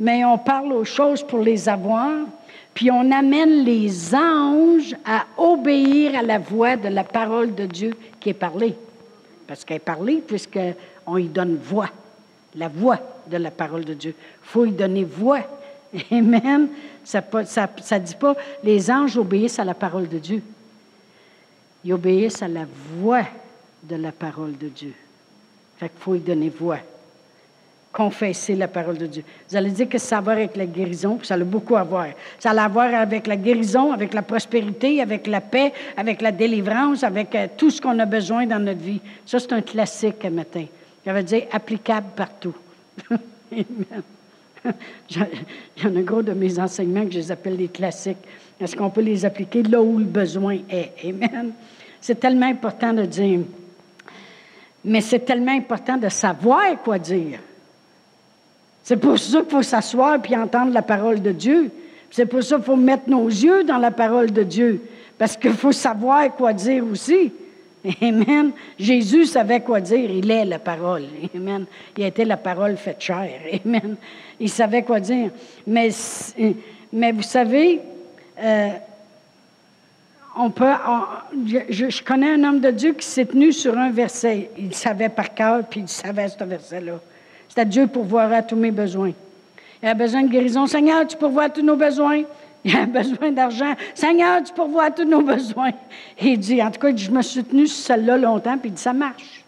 [0.00, 2.10] mais on parle aux choses pour les avoir,
[2.72, 7.94] puis on amène les anges à obéir à la voix de la parole de Dieu
[8.20, 8.74] qui est parlée.
[9.46, 11.90] Parce qu'elle est parlée, puisqu'on y donne voix,
[12.54, 12.98] la voix
[13.30, 14.14] de la parole de Dieu.
[14.18, 15.40] Il faut y donner voix.
[16.10, 16.68] Amen.
[17.04, 20.42] Ça ne dit pas les anges obéissent à la parole de Dieu.
[21.84, 22.66] Ils obéissent à la
[22.98, 23.24] voix
[23.82, 24.94] de la parole de Dieu.
[25.76, 26.78] Fait qu'il faut y donner voix.
[27.92, 29.22] Confesser la parole de Dieu.
[29.48, 32.08] Vous allez dire que ça va avec la guérison, ça a beaucoup à voir.
[32.40, 36.32] Ça a à voir avec la guérison, avec la prospérité, avec la paix, avec la
[36.32, 39.00] délivrance, avec euh, tout ce qu'on a besoin dans notre vie.
[39.24, 40.64] Ça, c'est un classique matin.
[41.04, 42.54] Ça veut dire applicable partout.
[43.52, 44.02] Amen.
[45.10, 48.18] Il y en a gros de mes enseignements que je les appelle les classiques.
[48.60, 49.62] Est-ce qu'on peut les appliquer?
[49.62, 50.92] Là où le besoin est?
[51.04, 51.52] Amen.
[52.00, 53.40] C'est tellement important de dire.
[54.84, 57.40] Mais c'est tellement important de savoir quoi dire.
[58.82, 61.70] C'est pour ça qu'il faut s'asseoir puis entendre la parole de Dieu.
[62.10, 64.82] C'est pour ça qu'il faut mettre nos yeux dans la parole de Dieu.
[65.16, 67.32] Parce qu'il faut savoir quoi dire aussi.
[68.00, 68.52] Amen.
[68.78, 70.10] Jésus savait quoi dire.
[70.10, 71.04] Il est la parole.
[71.34, 71.66] Amen.
[71.96, 73.40] Il a été la parole faite chair.
[73.64, 73.96] Amen.
[74.40, 75.30] Il savait quoi dire.
[75.66, 75.90] Mais,
[77.12, 77.80] vous savez,
[78.40, 78.68] euh,
[80.36, 80.72] on peut.
[81.68, 84.50] je, connais un homme de Dieu qui s'est tenu sur un verset.
[84.58, 87.00] Il savait par cœur, puis il savait ce verset-là.
[87.48, 89.12] C'était Dieu pourvoir à tous mes besoins.
[89.82, 90.66] Il a besoin de guérison.
[90.66, 92.22] Seigneur, tu pourvois à tous nos besoins.
[92.64, 93.74] Il a besoin d'argent.
[93.94, 95.72] Seigneur, tu pourvois tous nos besoins.
[96.18, 98.74] Et il dit, en tout cas, je me suis tenu sur celle-là longtemps, puis il
[98.74, 99.44] dit, ça marche.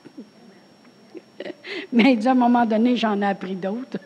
[1.93, 3.99] Mais il dit, à un moment donné, j'en ai appris d'autres.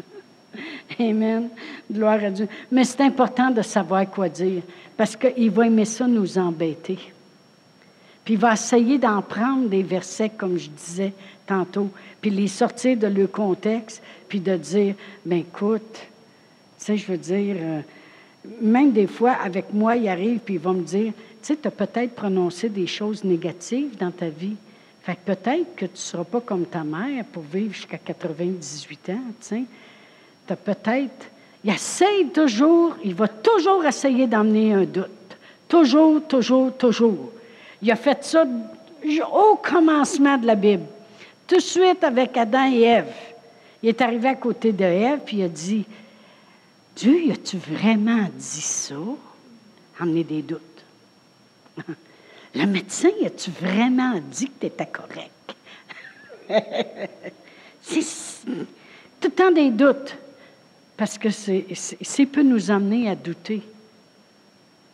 [0.98, 1.48] Amen.
[1.90, 2.48] Gloire à Dieu.
[2.72, 4.62] Mais c'est important de savoir quoi dire,
[4.96, 6.98] parce qu'il va aimer ça nous embêter.
[8.24, 11.12] Puis il va essayer d'en prendre des versets, comme je disais
[11.46, 11.90] tantôt,
[12.20, 14.94] puis les sortir de leur contexte, puis de dire,
[15.24, 17.80] ben écoute, tu sais, je veux dire, euh,
[18.60, 21.68] même des fois, avec moi, ils arrivent puis ils vont me dire, tu sais, tu
[21.68, 24.56] as peut-être prononcé des choses négatives dans ta vie.
[25.02, 29.10] Fait que peut-être que tu ne seras pas comme ta mère pour vivre jusqu'à 98
[29.10, 29.62] ans, tu sais.
[30.46, 31.30] Tu as peut-être...
[31.64, 35.08] Il essaye toujours, il va toujours essayer d'emmener un doute.
[35.68, 37.32] Toujours, toujours, toujours.
[37.82, 38.44] Il a fait ça
[39.32, 40.84] au commencement de la Bible.
[41.46, 43.12] Tout de suite avec Adam et Ève.
[43.82, 45.84] Il est arrivé à côté de Ève, puis il a dit
[46.98, 48.96] Dieu, as-tu vraiment dit ça?
[50.00, 50.60] Emmener des doutes.
[52.54, 55.30] Le médecin, as-tu vraiment dit que tu étais correct?
[57.80, 58.00] C'est
[59.20, 60.16] tout le temps des doutes.
[60.96, 63.62] Parce que c'est peut nous amener à douter.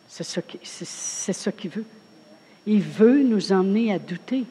[0.07, 0.23] C'est
[1.33, 1.85] ça qu'il veut.
[2.67, 4.45] Il veut nous emmener à douter.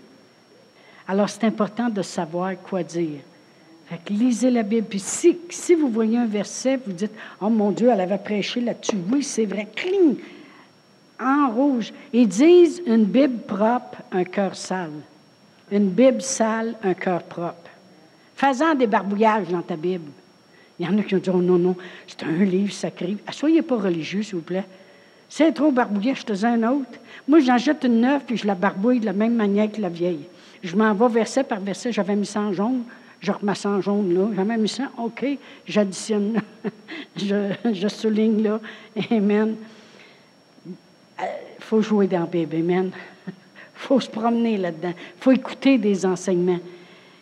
[1.07, 3.21] Alors, c'est important de savoir quoi dire.
[3.87, 4.87] Fait que lisez la Bible.
[4.89, 8.61] Puis si, si vous voyez un verset, vous dites Oh mon Dieu, elle avait prêché
[8.61, 8.97] là-dessus.
[9.11, 9.69] Oui, c'est vrai.
[9.75, 10.17] Cling!
[11.21, 11.93] En rouge.
[12.13, 14.91] Ils disent une Bible propre, un cœur sale.
[15.71, 17.71] Une Bible sale, un cœur propre.
[18.37, 20.11] Faisant des barbouillages dans ta Bible.
[20.79, 23.17] Il y en a qui ont dit Oh non, non, c'est un livre sacré.
[23.31, 24.65] Soyez pas religieux, s'il vous plaît.
[25.29, 26.99] C'est trop barbouillé, je te dis un autre.
[27.27, 29.89] Moi, j'en jette une neuve, puis je la barbouille de la même manière que la
[29.89, 30.27] vieille.
[30.63, 31.93] Je m'en vais verset par verset.
[31.93, 32.83] J'avais mis ça en jaune.
[33.25, 34.29] Je remets ça en jaune là.
[34.37, 34.91] J'avais mis ça.
[34.99, 35.25] OK,
[35.67, 36.43] j'additionne
[37.17, 38.61] je, je, souligne là.
[39.11, 39.57] Amen.
[40.67, 40.73] Il
[41.21, 41.27] euh,
[41.59, 42.57] faut jouer dans Bible.
[42.57, 42.91] Amen.
[43.27, 43.33] Il
[43.75, 44.93] faut se promener là-dedans.
[44.95, 46.61] Il faut écouter des enseignements.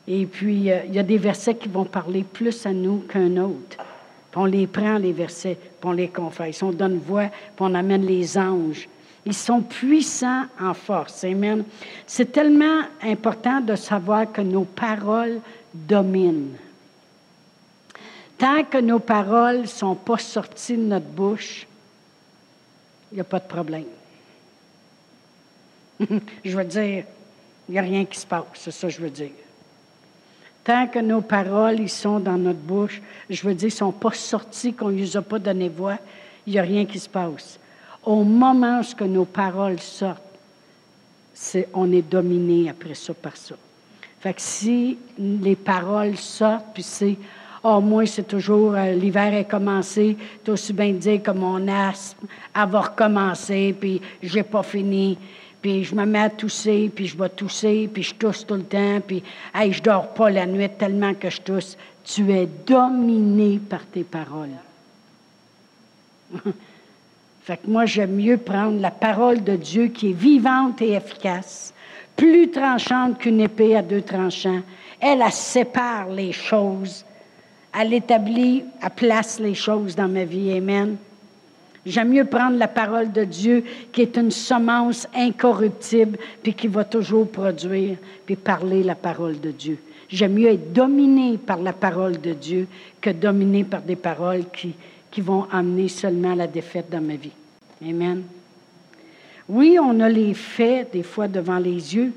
[0.08, 3.36] Et puis, euh, il y a des versets qui vont parler plus à nous qu'un
[3.36, 3.76] autre.
[3.76, 6.64] Puis on les prend, les versets, puis on les confesse.
[6.64, 8.88] On donne voix, puis on amène les anges.
[9.24, 11.22] Ils sont puissants en force.
[11.22, 11.62] Amen.
[12.08, 15.40] C'est tellement important de savoir que nos paroles
[15.74, 16.56] dominent.
[18.38, 21.66] Tant que nos paroles ne sont pas sorties de notre bouche,
[23.10, 23.84] il n'y a pas de problème.
[26.44, 27.04] je veux dire,
[27.68, 29.30] il n'y a rien qui se passe, c'est ça que je veux dire.
[30.64, 34.72] Tant que nos paroles sont dans notre bouche, je veux dire, ne sont pas sortis,
[34.72, 35.98] qu'on ne a pas donné voix,
[36.46, 37.58] il n'y a rien qui se passe.
[38.04, 40.22] Au moment où nos paroles sortent,
[41.34, 43.54] c'est, on est dominé après ça par ça.
[44.22, 47.16] Fait que si les paroles sortent, puis c'est
[47.64, 52.26] Oh, moi, c'est toujours euh, l'hiver est commencé, tu aussi bien dire que mon asthme,
[52.52, 55.16] a va recommencer, puis j'ai pas fini.
[55.60, 58.64] Puis je me mets à tousser, puis je vais tousser, puis je tousse tout le
[58.64, 59.22] temps, puis
[59.54, 61.78] hey, je dors pas la nuit tellement que je tousse.
[62.02, 64.58] Tu es dominé par tes paroles.
[67.44, 71.72] Fait que moi, j'aime mieux prendre la parole de Dieu qui est vivante et efficace,
[72.16, 74.62] plus tranchante qu'une épée à deux tranchants.
[75.00, 77.04] Elle, sépare les choses.
[77.78, 80.52] Elle établit, elle place les choses dans ma vie.
[80.52, 80.96] Amen.
[81.84, 86.84] J'aime mieux prendre la parole de Dieu qui est une semence incorruptible, puis qui va
[86.84, 89.78] toujours produire, puis parler la parole de Dieu.
[90.08, 92.68] J'aime mieux être dominé par la parole de Dieu
[93.00, 94.74] que dominé par des paroles qui,
[95.10, 97.32] qui vont amener seulement la défaite dans ma vie.
[97.82, 98.22] Amen.
[99.52, 102.10] Oui, on a les faits des fois devant les yeux.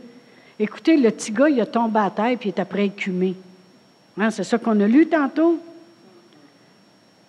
[0.58, 3.36] Écoutez, le petit gars, il a tombé à terre puis il est après écumé.
[4.18, 5.60] Hein, c'est ça qu'on a lu tantôt?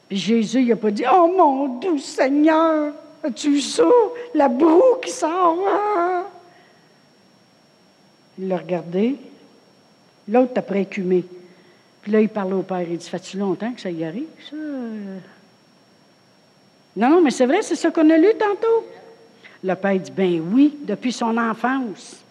[0.09, 2.92] Puis Jésus, il n'a pas dit Oh mon doux Seigneur,
[3.25, 3.88] as-tu vu ça?
[4.33, 5.59] La broue qui sort.
[5.69, 6.23] Ah!
[8.38, 9.16] Il l'a regardé.
[10.29, 11.25] L'autre après écumé.
[12.03, 12.83] Puis là, il parle au père.
[12.88, 14.57] Il dit Fais-tu longtemps que ça y arrive, ça?
[16.95, 18.87] Non, non, mais c'est vrai, c'est ce qu'on a lu tantôt.
[19.62, 22.23] Le père dit, ben oui, depuis son enfance.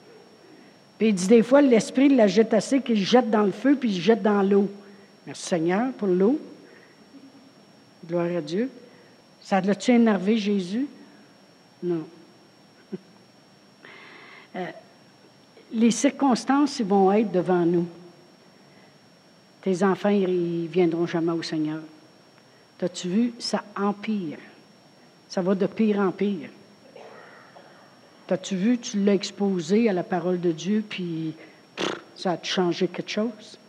[0.97, 3.89] Puis il dit des fois, l'esprit la jette assez qu'il jette dans le feu, puis
[3.89, 4.69] il jette dans l'eau.
[5.25, 6.39] Merci Seigneur pour l'eau.
[8.07, 8.69] Gloire à Dieu.
[9.41, 10.87] Ça l'a-tu énervé Jésus?
[11.83, 12.03] Non.
[14.55, 14.67] Euh,
[15.73, 17.85] les circonstances ils vont être devant nous.
[19.61, 21.81] Tes enfants, ils viendront jamais au Seigneur.
[22.77, 23.33] T'as-tu vu?
[23.37, 24.37] Ça empire.
[25.27, 26.49] Ça va de pire en pire.
[28.27, 31.33] T'as-tu vu, tu l'as exposé à la parole de Dieu, puis
[32.15, 33.59] ça a changé quelque chose?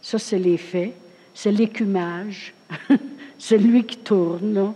[0.00, 0.94] Ça, c'est les faits.
[1.34, 2.54] C'est l'écumage.
[3.38, 4.74] c'est lui qui tourne, là.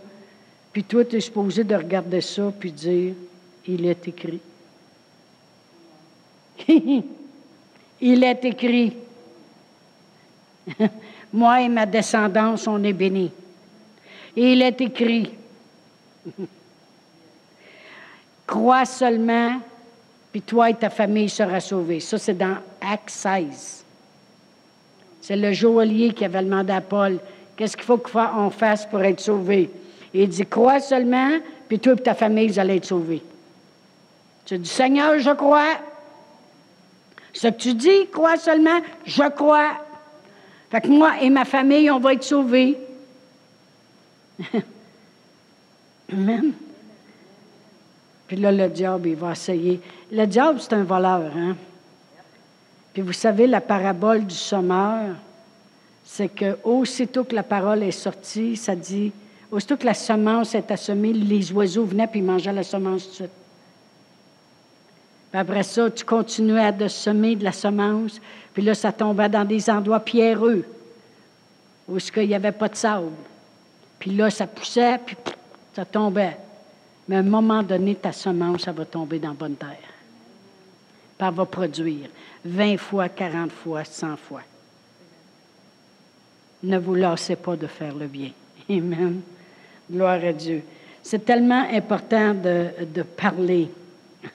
[0.72, 3.14] Puis toi, tu es supposé de regarder ça, puis dire,
[3.66, 4.40] il est écrit.
[8.00, 8.96] il est écrit.
[11.32, 13.32] Moi et ma descendance, on est bénis.
[14.36, 15.30] Il est écrit.
[18.50, 19.60] Crois seulement,
[20.32, 22.00] puis toi et ta famille sera sauvés.
[22.00, 23.84] Ça, c'est dans Acte 16.
[25.20, 27.20] C'est le joaillier qui avait demandé à Paul,
[27.56, 29.70] qu'est-ce qu'il faut qu'on fasse pour être sauvé?
[30.12, 33.22] Il dit, crois seulement, puis toi et ta famille, vous allez être sauvés.
[34.46, 35.76] Tu dis, Seigneur, je crois.
[37.32, 39.74] Ce que tu dis, crois seulement, je crois.
[40.72, 42.76] Fait que moi et ma famille, on va être sauvés.
[46.12, 46.52] Amen.
[48.30, 49.80] Puis là, le diable, il va essayer.
[50.12, 51.56] Le diable, c'est un voleur, hein?
[52.92, 55.16] Puis vous savez, la parabole du sommeur,
[56.04, 59.10] c'est que aussitôt que la parole est sortie, ça dit,
[59.50, 63.14] aussitôt que la semence est assemée, les oiseaux venaient puis mangeaient la semence tout de
[63.14, 63.30] suite.
[65.32, 68.20] Puis après ça, tu continuais à semer de la semence,
[68.54, 70.64] puis là, ça tombait dans des endroits pierreux,
[71.88, 73.10] où il n'y avait pas de sable.
[73.98, 75.16] Puis là, ça poussait, puis
[75.74, 76.36] ça tombait.
[77.10, 79.68] Mais à un moment donné, ta semence, ça va tomber dans la bonne terre.
[81.18, 82.08] Puis elle va produire
[82.44, 84.42] 20 fois, 40 fois, 100 fois.
[86.62, 88.30] Ne vous lassez pas de faire le bien.
[88.70, 89.22] Amen.
[89.90, 90.62] Gloire à Dieu.
[91.02, 93.68] C'est tellement important de, de parler.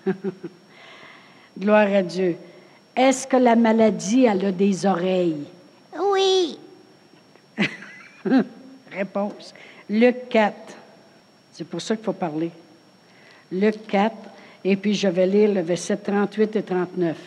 [1.57, 2.35] Gloire à Dieu.
[2.93, 5.45] Est-ce que la maladie, elle a des oreilles?
[5.97, 6.59] Oui.
[8.91, 9.53] Réponse.
[9.89, 10.53] Luc 4.
[11.53, 12.51] C'est pour ça qu'il faut parler.
[13.51, 14.15] Luc 4,
[14.63, 17.17] et puis je vais lire le verset 38 et 39.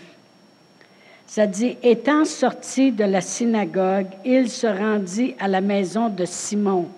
[1.27, 6.89] Ça dit, étant sorti de la synagogue, il se rendit à la maison de Simon.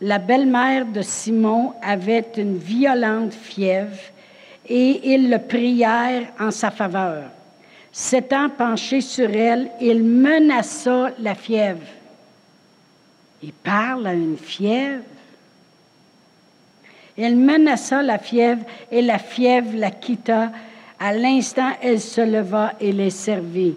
[0.00, 3.98] La belle-mère de Simon avait une violente fièvre
[4.66, 7.24] et ils le prièrent en sa faveur.
[7.92, 11.86] S'étant penché sur elle, il menaça la fièvre.
[13.42, 15.02] Il parle à une fièvre?
[17.18, 20.52] Il menaça la fièvre et la fièvre la quitta.
[21.00, 23.74] À l'instant, elle se leva et les servit.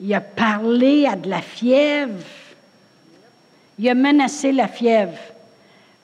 [0.00, 2.24] Il a parlé à de la fièvre.
[3.78, 5.18] Il a menacé la fièvre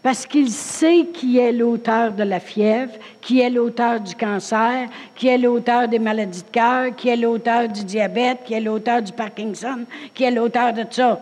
[0.02, 5.26] parce qu'il sait qui est l'auteur de la fièvre, qui est l'auteur du cancer, qui
[5.26, 9.10] est l'auteur des maladies de cœur, qui est l'auteur du diabète, qui est l'auteur du
[9.10, 9.80] Parkinson,
[10.14, 11.20] qui est l'auteur de tout ça.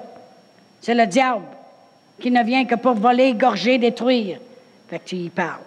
[0.81, 1.47] C'est le diable
[2.21, 4.39] qui ne vient que pour voler, gorger, détruire.
[4.89, 5.61] Fait que tu y parles.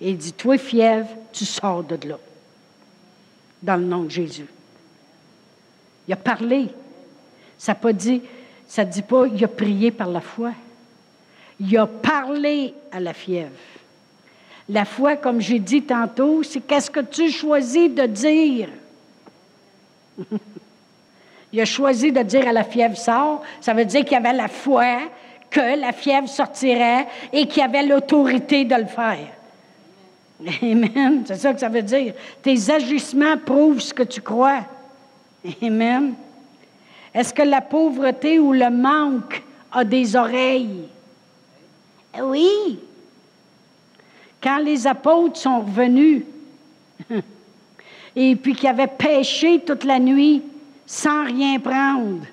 [0.00, 2.18] Et il dit, toi, fièvre, tu sors de là.
[3.62, 4.46] Dans le nom de Jésus.
[6.06, 6.68] Il a parlé.
[7.56, 8.22] Ça pas dit,
[8.68, 10.52] ça ne dit pas, il a prié par la foi.
[11.60, 13.50] Il a parlé à la fièvre.
[14.68, 18.68] La foi, comme j'ai dit tantôt, c'est qu'est-ce que tu choisis de dire?
[21.52, 23.42] il a choisi de dire à la fièvre sort.
[23.60, 24.98] Ça veut dire qu'il y avait la foi
[25.50, 29.28] que la fièvre sortirait et qu'il avait l'autorité de le faire.
[30.62, 31.22] Amen.
[31.26, 32.14] C'est ça que ça veut dire.
[32.42, 34.64] Tes agissements prouvent ce que tu crois.
[35.62, 36.14] Amen.
[37.14, 40.88] Est-ce que la pauvreté ou le manque a des oreilles?
[42.20, 42.80] Oui.
[44.42, 46.24] Quand les apôtres sont revenus
[48.16, 50.42] et puis qu'ils avaient pêché toute la nuit
[50.86, 52.26] sans rien prendre,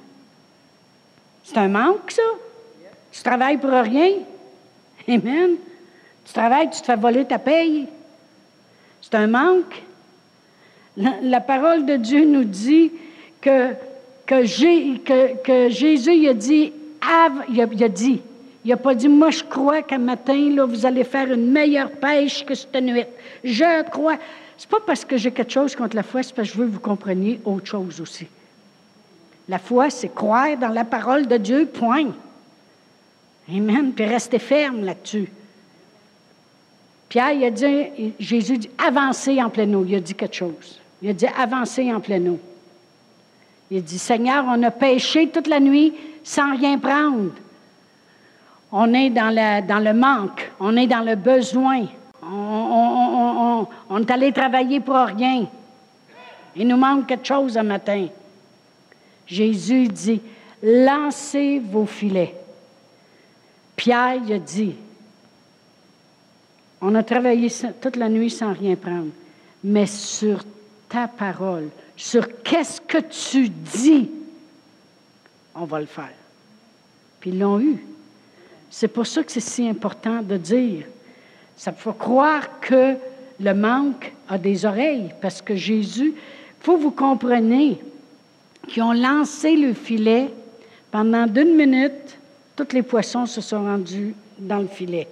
[1.44, 2.22] c'est un manque, ça?
[3.12, 4.12] Tu travailles pour rien?
[5.08, 5.52] Amen.
[6.26, 7.88] Tu travailles, tu te fais voler ta paye.
[9.02, 9.82] C'est un manque.
[10.98, 12.92] La, parole de Dieu nous dit
[13.40, 13.74] que,
[14.26, 16.74] que, Jésus a dit,
[17.50, 18.22] il a, dit,
[18.64, 21.92] il n'a pas dit, moi je crois qu'un matin, là, vous allez faire une meilleure
[21.92, 23.06] pêche que cette nuit.
[23.44, 24.18] Je crois.
[24.58, 26.68] C'est pas parce que j'ai quelque chose contre la foi, c'est parce que je veux
[26.68, 28.28] que vous compreniez autre chose aussi.
[29.50, 32.12] La foi, c'est croire dans la parole de Dieu, point.
[33.50, 33.94] Amen.
[33.94, 35.32] Puis rester ferme là-dessus.
[37.10, 39.84] Pierre, il a dit, Jésus dit, avancez en pleine eau.
[39.86, 40.80] Il a dit quelque chose.
[41.02, 42.40] Il a dit, avancez en pleine eau.
[43.70, 45.94] Il dit, Seigneur, on a péché toute la nuit
[46.24, 47.32] sans rien prendre.
[48.72, 49.34] On est dans,
[49.68, 51.86] dans le manque, on est dans le besoin.
[52.24, 55.48] On, on est allé travailler pour rien.
[56.56, 58.08] Il nous manque quelque chose un matin.
[59.26, 60.22] Jésus dit,
[60.64, 62.36] lancez vos filets.
[63.82, 64.76] Pierre a dit,
[66.82, 67.48] on a travaillé
[67.82, 69.10] toute la nuit sans rien prendre,
[69.64, 70.44] mais sur
[70.88, 74.08] ta parole, sur qu'est-ce que tu dis,
[75.56, 76.14] on va le faire.
[77.20, 77.84] Puis ils l'ont eu.
[78.70, 80.86] C'est pour ça que c'est si important de dire.
[81.58, 82.94] Ça faut croire que
[83.40, 86.14] le manque a des oreilles, parce que Jésus,
[86.60, 87.82] faut vous compreniez
[88.68, 90.30] qu'ils ont lancé le filet
[90.92, 92.20] pendant d'une minute,
[92.56, 95.08] tous les poissons se sont rendus dans le filet.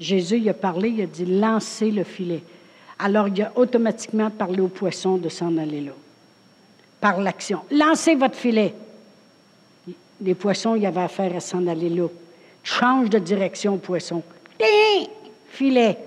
[0.00, 2.42] Jésus il a parlé, il a dit lancez le filet.
[2.98, 5.92] Alors il a automatiquement parlé aux poissons de s'en aller là.
[7.00, 7.60] Par l'action.
[7.70, 8.74] Lancez votre filet.
[10.20, 12.06] les poissons, il y avait affaire à s'en aller là.
[12.62, 14.22] Change de direction, poisson.
[14.58, 15.08] Ding!
[15.48, 15.98] Filet.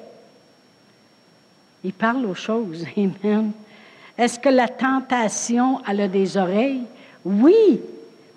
[1.83, 2.85] Il parle aux choses.
[2.97, 3.51] Amen.
[4.17, 6.83] Est-ce que la tentation, a des oreilles?
[7.23, 7.81] Oui.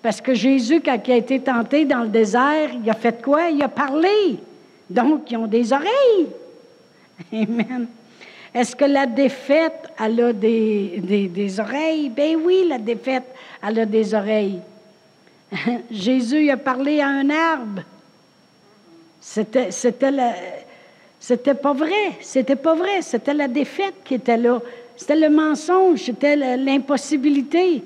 [0.01, 3.49] Parce que Jésus, quand il a été tenté dans le désert, il a fait quoi?
[3.49, 4.37] Il a parlé.
[4.89, 6.27] Donc, ils ont des oreilles.
[7.33, 7.87] Amen.
[8.53, 12.09] Est-ce que la défaite, a des, oreilles?
[12.09, 13.25] Ben oui, la défaite,
[13.61, 14.59] elle a des oreilles.
[15.91, 17.83] Jésus a parlé à un arbre.
[19.21, 22.13] C'était, c'était pas vrai.
[22.21, 23.01] C'était pas vrai.
[23.01, 24.59] C'était la défaite qui était là.
[24.95, 25.99] C'était le mensonge.
[25.99, 27.83] C'était l'impossibilité.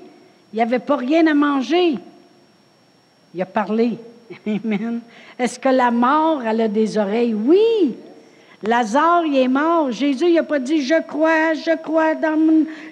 [0.54, 1.98] Il n'y avait pas rien à manger.
[3.34, 3.98] Il a parlé.
[4.46, 5.00] Amen.
[5.36, 7.34] Est-ce que la mort, elle a des oreilles?
[7.34, 7.96] Oui.
[8.62, 9.90] Lazare, il est mort.
[9.90, 12.38] Jésus, il n'a pas dit Je crois, je crois dans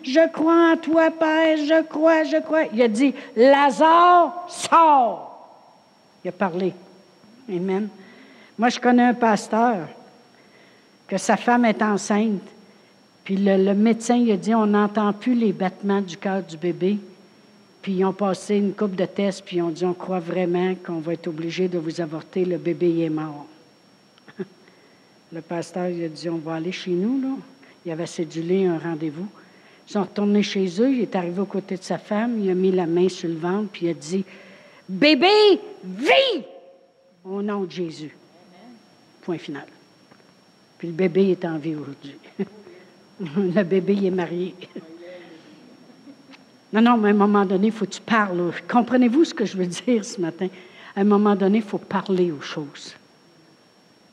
[0.03, 2.65] je crois en toi, Père, je crois, je crois.
[2.75, 5.49] Il a dit Lazare, sort.
[6.25, 6.75] Il a parlé.
[7.49, 7.89] Amen.
[8.59, 9.87] Moi, je connais un pasteur
[11.07, 12.43] que sa femme est enceinte.
[13.23, 16.99] Puis le, médecin il a dit on n'entend plus les battements du cœur du bébé.
[17.83, 20.75] Puis ils ont passé une coupe de tests, puis ils ont dit on croit vraiment
[20.77, 23.47] qu'on va être obligé de vous avorter, le bébé est mort.
[25.33, 27.21] le pasteur il a dit on va aller chez nous.
[27.21, 27.37] Là.
[27.85, 29.27] Il avait cédulé un rendez-vous.
[29.89, 32.55] Ils sont retournés chez eux, il est arrivé aux côtés de sa femme, il a
[32.55, 34.25] mis la main sur le ventre, puis il a dit
[34.89, 36.45] Bébé, vis
[37.25, 38.17] au nom de Jésus.
[39.23, 39.67] Point final.
[40.79, 42.17] Puis le bébé est en vie aujourd'hui.
[43.21, 44.55] le bébé est marié.
[46.73, 48.53] non, non, mais à un moment donné, il faut que tu parles.
[48.71, 50.49] Comprenez-vous ce que je veux dire ce matin?
[50.97, 52.95] À un moment donné, il faut parler aux choses.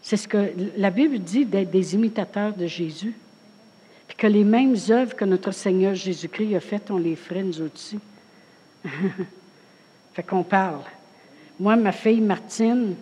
[0.02, 3.16] C'est ce que la Bible dit d'être des imitateurs de Jésus.
[4.08, 8.00] Puis que les mêmes œuvres que notre Seigneur Jésus-Christ a faites, on les ferait aussi.
[10.14, 10.82] fait qu'on parle.
[11.60, 12.96] Moi, ma fille Martine,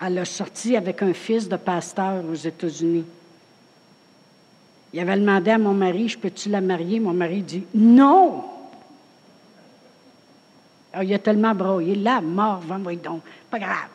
[0.00, 3.04] elle a sorti avec un fils de pasteur aux États-Unis.
[4.92, 6.98] Il avait demandé à mon mari, je peux-tu la marier?
[6.98, 8.57] Mon mari dit, non!
[10.92, 13.88] Alors, il a tellement broyé, là, mort, va donc, pas grave,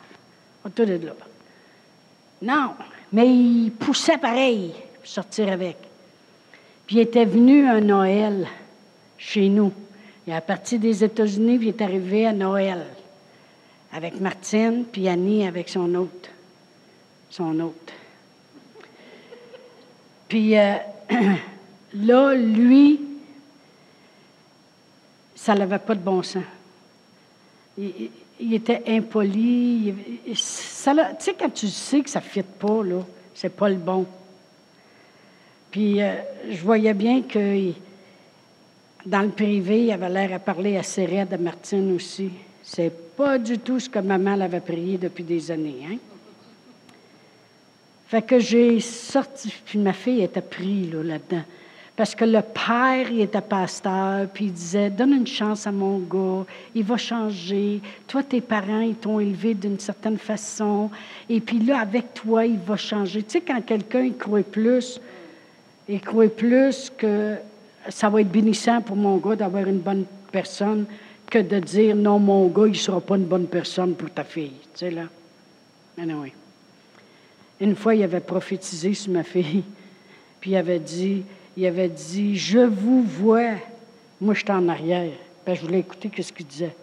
[0.64, 1.12] on tout de là.
[2.42, 2.74] Non,
[3.12, 5.76] mais il poussait pareil pour sortir avec.
[6.86, 8.46] Puis il était venu un Noël
[9.16, 9.72] chez nous.
[10.26, 12.84] Il est parti des États-Unis, puis il est arrivé à Noël
[13.92, 16.30] avec Martine, puis Annie avec son hôte.
[17.30, 17.92] Son hôte.
[20.28, 20.74] Puis euh,
[21.94, 23.00] là, lui,
[25.34, 26.42] ça n'avait pas de bon sens.
[27.76, 29.94] Il, était impoli.
[30.24, 33.00] tu sais, quand tu sais que ça ne fit pas, là,
[33.34, 34.06] c'est pas le bon.
[35.70, 36.14] Puis euh,
[36.50, 37.72] je voyais bien que
[39.04, 42.30] dans le privé, il avait l'air à parler assez raide de Martine aussi.
[42.62, 45.86] C'est pas du tout ce que maman l'avait prié depuis des années.
[45.90, 45.96] Hein?
[48.06, 51.42] Fait que j'ai sorti, puis ma fille était prise là-dedans.
[51.96, 55.98] Parce que le père, il était pasteur, puis il disait Donne une chance à mon
[55.98, 57.80] gars, il va changer.
[58.08, 60.90] Toi, tes parents, ils t'ont élevé d'une certaine façon,
[61.28, 63.22] et puis là, avec toi, il va changer.
[63.22, 65.00] Tu sais, quand quelqu'un, il croit plus,
[65.88, 67.36] il croit plus que
[67.88, 70.86] ça va être bénissant pour mon gars d'avoir une bonne personne,
[71.30, 74.24] que de dire non, mon gars, il ne sera pas une bonne personne pour ta
[74.24, 74.52] fille.
[74.74, 75.04] Tu sais, là.
[75.96, 76.32] Anyway.
[77.60, 79.62] Une fois, il avait prophétisé sur ma fille,
[80.40, 81.22] puis il avait dit,
[81.56, 83.52] il avait dit, je vous vois.
[84.20, 85.12] Moi, j'étais en arrière.
[85.46, 86.74] Ben, je voulais écouter ce qu'il disait.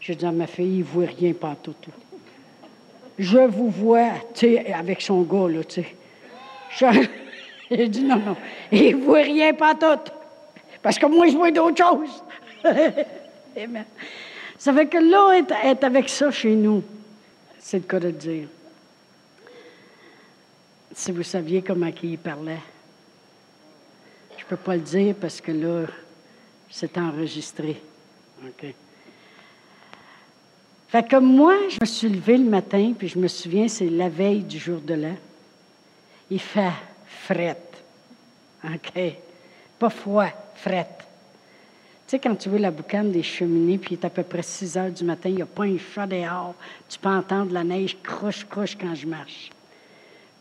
[0.00, 1.74] J'ai dit à ma fille, il ne voit rien partout.
[3.18, 5.96] Je vous vois, tu sais, avec son gars, là, tu sais.
[7.70, 8.36] J'ai dit non, non,
[8.70, 10.10] il ne voit rien partout.
[10.82, 12.22] Parce que moi, je vois d'autres choses.
[14.58, 16.84] Ça fait que là, est, avec ça chez nous.
[17.58, 18.46] C'est le cas de dire.
[20.94, 22.60] Si vous saviez comment il parlait.
[24.36, 25.86] Je ne peux pas le dire parce que là,
[26.70, 27.80] c'est enregistré.
[28.44, 28.74] OK.
[30.88, 34.10] Fait que moi, je me suis levée le matin, puis je me souviens, c'est la
[34.10, 35.16] veille du jour de l'an.
[36.30, 36.72] Il fait
[37.06, 37.82] frette.
[38.62, 39.00] OK?
[39.78, 40.98] Pas froid, frette.
[42.06, 44.42] Tu sais, quand tu vois la boucane des cheminées, puis il est à peu près
[44.42, 46.54] 6 heures du matin, il n'y a pas un chat dehors,
[46.88, 49.50] tu peux entendre la neige croche quand je marche.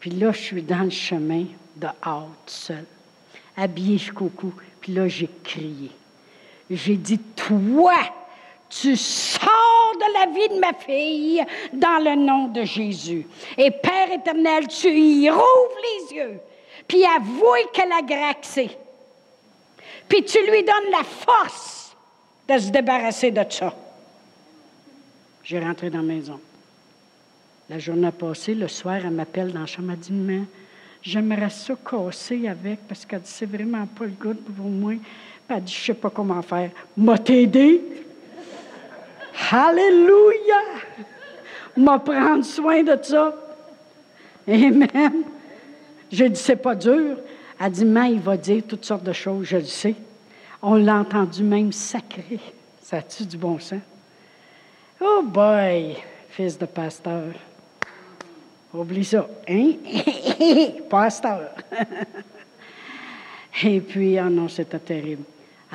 [0.01, 1.45] Puis là, je suis dans le chemin,
[1.75, 2.85] dehors, tout seul,
[3.55, 4.51] habillé jusqu'au cou.
[4.81, 5.91] Puis là, j'ai crié.
[6.71, 7.93] J'ai dit, toi,
[8.67, 13.27] tu sors de la vie de ma fille dans le nom de Jésus.
[13.57, 16.39] Et Père éternel, tu y rouvres les yeux,
[16.87, 18.71] puis avoue qu'elle a graxé.
[20.09, 21.95] Puis tu lui donnes la force
[22.47, 23.71] de se débarrasser de ça.
[25.43, 26.39] J'ai rentré dans la maison.
[27.69, 29.91] La journée passée, le soir, elle m'appelle dans la chambre.
[29.93, 30.41] Elle dit Mais
[31.01, 34.93] j'aimerais ça casser avec parce qu'elle dit C'est vraiment pas le goût pour moi.
[34.93, 36.71] Puis elle dit Je sais pas comment faire.
[36.97, 37.81] M'a t'aider?
[39.51, 40.61] Alléluia!
[41.77, 43.33] M'a prendre soin de ça.
[44.47, 45.23] Amen.
[46.11, 47.17] J'ai dit C'est pas dur.
[47.59, 49.95] Elle dit Mais il va dire toutes sortes de choses, je le sais.
[50.61, 52.39] On l'a entendu même sacré.
[52.81, 53.79] Ça a-tu du bon sens?
[54.99, 55.95] Oh boy,
[56.29, 57.33] fils de pasteur.
[58.73, 59.27] Oublie ça.
[59.47, 59.73] Hein?
[60.89, 61.51] pasteur.
[63.63, 65.23] Et puis, oh non, c'était terrible.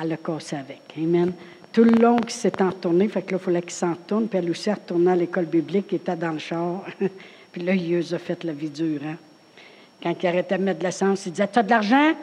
[0.01, 0.81] Elle a cassé avec.
[0.97, 1.31] Amen.
[1.71, 4.27] Tout le long qu'il s'est entourné, fait que là, il fallait qu'il s'en tourne.
[4.27, 6.85] Puis elle aussi retournait à l'école biblique, il était dans le char.
[7.51, 9.01] puis là, il a fait la vie dure.
[9.05, 9.17] Hein?
[10.01, 12.13] Quand il arrêtait de mettre de l'essence, il disait Tu as de l'argent?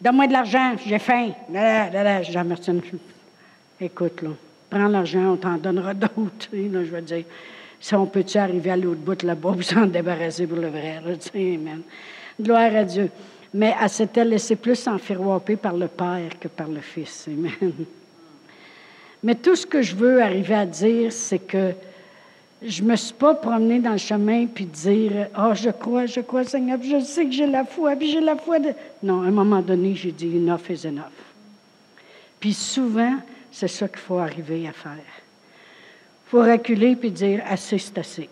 [0.00, 1.30] Donne-moi de l'argent, j'ai faim.
[1.52, 2.50] Là, là, là,
[3.80, 4.30] écoute, là,
[4.68, 6.48] prends l'argent, on t'en donnera d'autres.
[6.52, 7.24] je veux dire,
[7.82, 11.14] si on peut-tu arriver à l'autre bout là-bas pour s'en débarrasser pour le vrai, là,
[11.34, 11.82] amen.
[12.40, 13.10] Gloire à Dieu.
[13.52, 17.28] Mais elle s'était laissée plus enfiroiper par le Père que par le Fils.
[17.28, 17.74] Amen.
[19.22, 21.72] Mais tout ce que je veux arriver à dire, c'est que
[22.62, 26.06] je ne me suis pas promenée dans le chemin puis dire Ah, oh, je crois,
[26.06, 28.70] je crois, Seigneur, je sais que j'ai la foi, puis j'ai la foi de.
[29.02, 31.18] Non, à un moment donné, j'ai dit Enough is enough.
[32.38, 33.16] Puis souvent,
[33.50, 35.21] c'est ça qu'il faut arriver à faire.
[36.32, 38.28] Faut reculer puis dire Assez, c'est assez.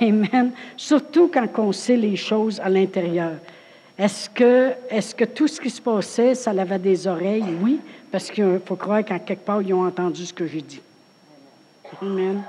[0.00, 0.52] Amen.
[0.76, 3.32] Surtout quand on sait les choses à l'intérieur.
[3.98, 7.44] Est-ce que, est-ce que tout ce qui se passait, ça avait des oreilles?
[7.60, 7.80] Oui,
[8.12, 10.80] parce qu'il faut croire qu'en quelque part, ils ont entendu ce que j'ai dit.
[12.00, 12.44] Amen.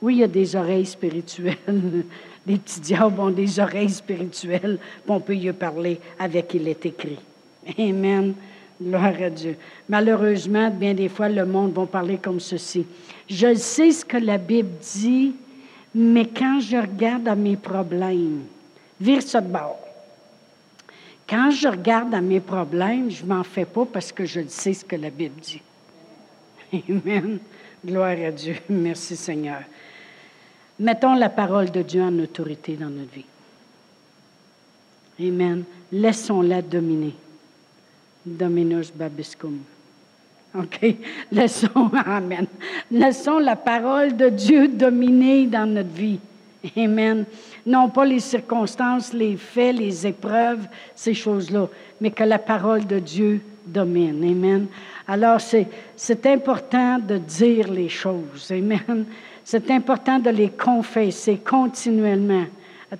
[0.00, 1.56] Oui, il y a des oreilles spirituelles.
[2.46, 6.86] Les petits diables ont des oreilles spirituelles, puis on peut y parler avec il est
[6.86, 7.18] écrit.
[7.76, 8.32] Amen.
[8.80, 9.56] Gloire à Dieu.
[9.88, 12.86] Malheureusement, bien des fois, le monde va parler comme ceci.
[13.28, 15.34] Je sais ce que la Bible dit,
[15.94, 18.42] mais quand je regarde à mes problèmes,
[19.00, 19.78] vire de bord.
[21.28, 24.84] Quand je regarde à mes problèmes, je m'en fais pas parce que je sais ce
[24.84, 25.62] que la Bible dit.
[26.72, 27.38] Amen.
[27.84, 28.56] Gloire à Dieu.
[28.68, 29.60] Merci Seigneur.
[30.78, 33.26] Mettons la parole de Dieu en autorité dans notre vie.
[35.20, 35.64] Amen.
[35.92, 37.14] Laissons-la dominer.
[38.24, 39.60] Dominus babiscum.
[40.54, 40.96] OK?
[41.32, 42.46] Laissons, Amen.
[42.90, 46.18] Laissons la parole de Dieu dominer dans notre vie.
[46.76, 47.24] Amen.
[47.64, 51.68] Non pas les circonstances, les faits, les épreuves, ces choses-là,
[52.00, 54.22] mais que la parole de Dieu domine.
[54.24, 54.66] Amen.
[55.06, 58.50] Alors, c'est important de dire les choses.
[58.50, 59.04] Amen.
[59.44, 62.44] C'est important de les confesser continuellement,
[62.92, 62.96] à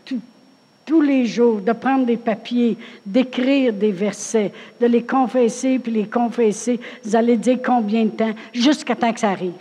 [0.91, 2.77] tous les jours, de prendre des papiers,
[3.07, 6.81] d'écrire des versets, de les confesser, puis les confesser.
[7.05, 9.53] Vous allez dire combien de temps, jusqu'à temps que ça arrive.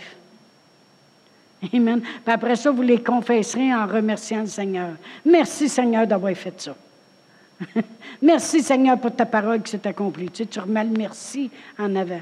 [1.72, 2.02] Amen.
[2.02, 4.94] Puis après ça, vous les confesserez en remerciant le Seigneur.
[5.24, 6.76] Merci, Seigneur, d'avoir fait ça.
[8.24, 10.32] merci, Seigneur, pour ta parole qui s'est accomplie.
[10.32, 12.22] Tu, sais, tu remets merci en avant.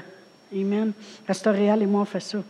[0.54, 0.92] Amen.
[1.26, 2.40] Pasteur Réal et moi, on fait ça.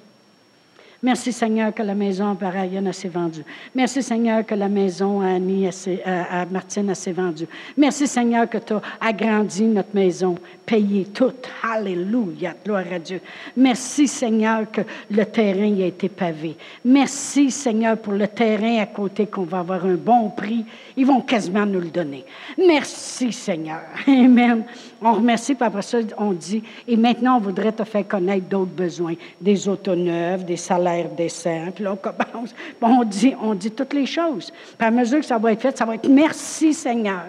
[1.01, 3.45] Merci Seigneur que la maison à a s'est vendue.
[3.73, 5.69] Merci Seigneur que la maison à Annie,
[6.05, 7.47] à, Martine a s'est vendue.
[7.77, 10.35] Merci Seigneur que tu as agrandi notre maison,
[10.67, 11.35] payé tout.
[11.63, 13.21] Alléluia, gloire à Dieu.
[13.57, 16.57] Merci Seigneur que le terrain a été pavé.
[16.85, 20.65] Merci Seigneur pour le terrain à côté qu'on va avoir un bon prix.
[20.97, 22.25] Ils vont quasiment nous le donner.
[22.59, 23.83] Merci Seigneur.
[24.09, 24.65] Amen.
[25.01, 28.73] On remercie, puis après ça, on dit, et maintenant on voudrait te faire connaître d'autres
[28.73, 31.71] besoins, des autos neuves, des salaires l'air décent.
[31.75, 32.55] Puis là, on commence.
[32.81, 34.53] on dit, on dit toutes les choses.
[34.77, 37.27] Puis à mesure que ça va être fait, ça va être merci Seigneur.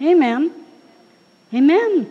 [0.00, 0.48] Amen.
[1.52, 2.06] Amen.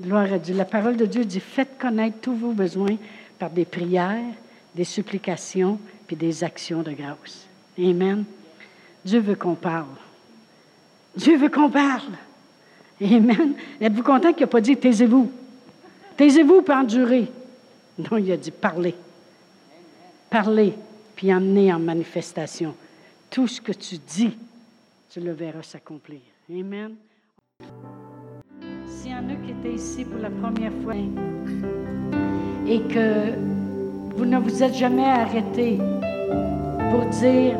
[0.00, 0.54] Gloire à Dieu.
[0.54, 2.96] La parole de Dieu dit faites connaître tous vos besoins
[3.38, 4.34] par des prières,
[4.74, 7.46] des supplications, puis des actions de grâce.
[7.78, 8.24] Amen.
[9.04, 9.86] Dieu veut qu'on parle.
[11.16, 12.12] Dieu veut qu'on parle.
[13.00, 13.54] Amen.
[13.80, 15.30] Êtes-vous content qu'il n'a pas dit taisez-vous?
[16.16, 17.30] Taisez-vous pour endurer.
[17.98, 18.94] Non, il a dit parlez
[20.30, 20.74] parler
[21.16, 22.74] puis amener en manifestation.
[23.30, 24.36] Tout ce que tu dis,
[25.10, 26.20] tu le verras s'accomplir.
[26.50, 26.94] Amen.
[28.86, 30.94] S'il y en a qui étaient ici pour la première fois
[32.66, 33.34] et que
[34.16, 35.78] vous ne vous êtes jamais arrêté
[36.90, 37.58] pour dire,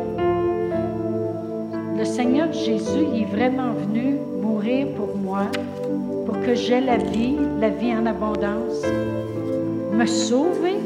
[1.97, 5.47] le Seigneur Jésus est vraiment venu mourir pour moi,
[6.25, 8.83] pour que j'aie la vie, la vie en abondance,
[9.91, 10.77] me sauver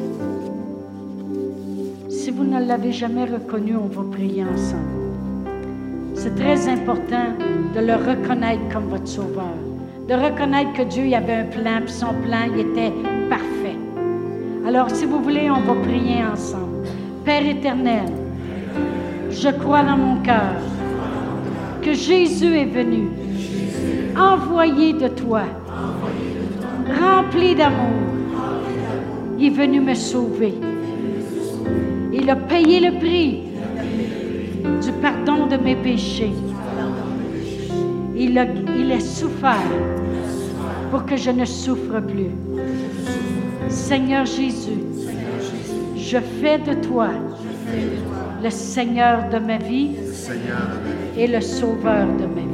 [2.36, 5.04] vous ne l'avez jamais reconnu, on va prier ensemble.
[6.16, 7.28] C'est très important
[7.76, 9.56] de le reconnaître comme votre sauveur,
[10.08, 12.92] de reconnaître que Dieu avait un plan, puis son plan il était
[13.30, 13.78] parfait.
[14.66, 16.88] Alors, si vous voulez, on va prier ensemble.
[17.24, 18.10] Père éternel,
[19.30, 20.56] je crois dans mon cœur
[21.84, 23.10] que Jésus est venu,
[24.18, 25.44] envoyé de toi,
[27.00, 28.02] rempli d'amour.
[29.38, 30.54] Il est venu me sauver.
[32.24, 33.42] Il a payé le prix
[34.82, 36.32] du pardon de mes péchés.
[38.16, 38.46] Il a,
[38.78, 39.60] il a souffert
[40.90, 42.32] pour que je ne souffre plus.
[43.68, 44.86] Seigneur Jésus,
[45.98, 47.10] je fais de toi
[48.42, 49.92] le Seigneur de ma vie
[51.18, 52.53] et le Sauveur de ma vie.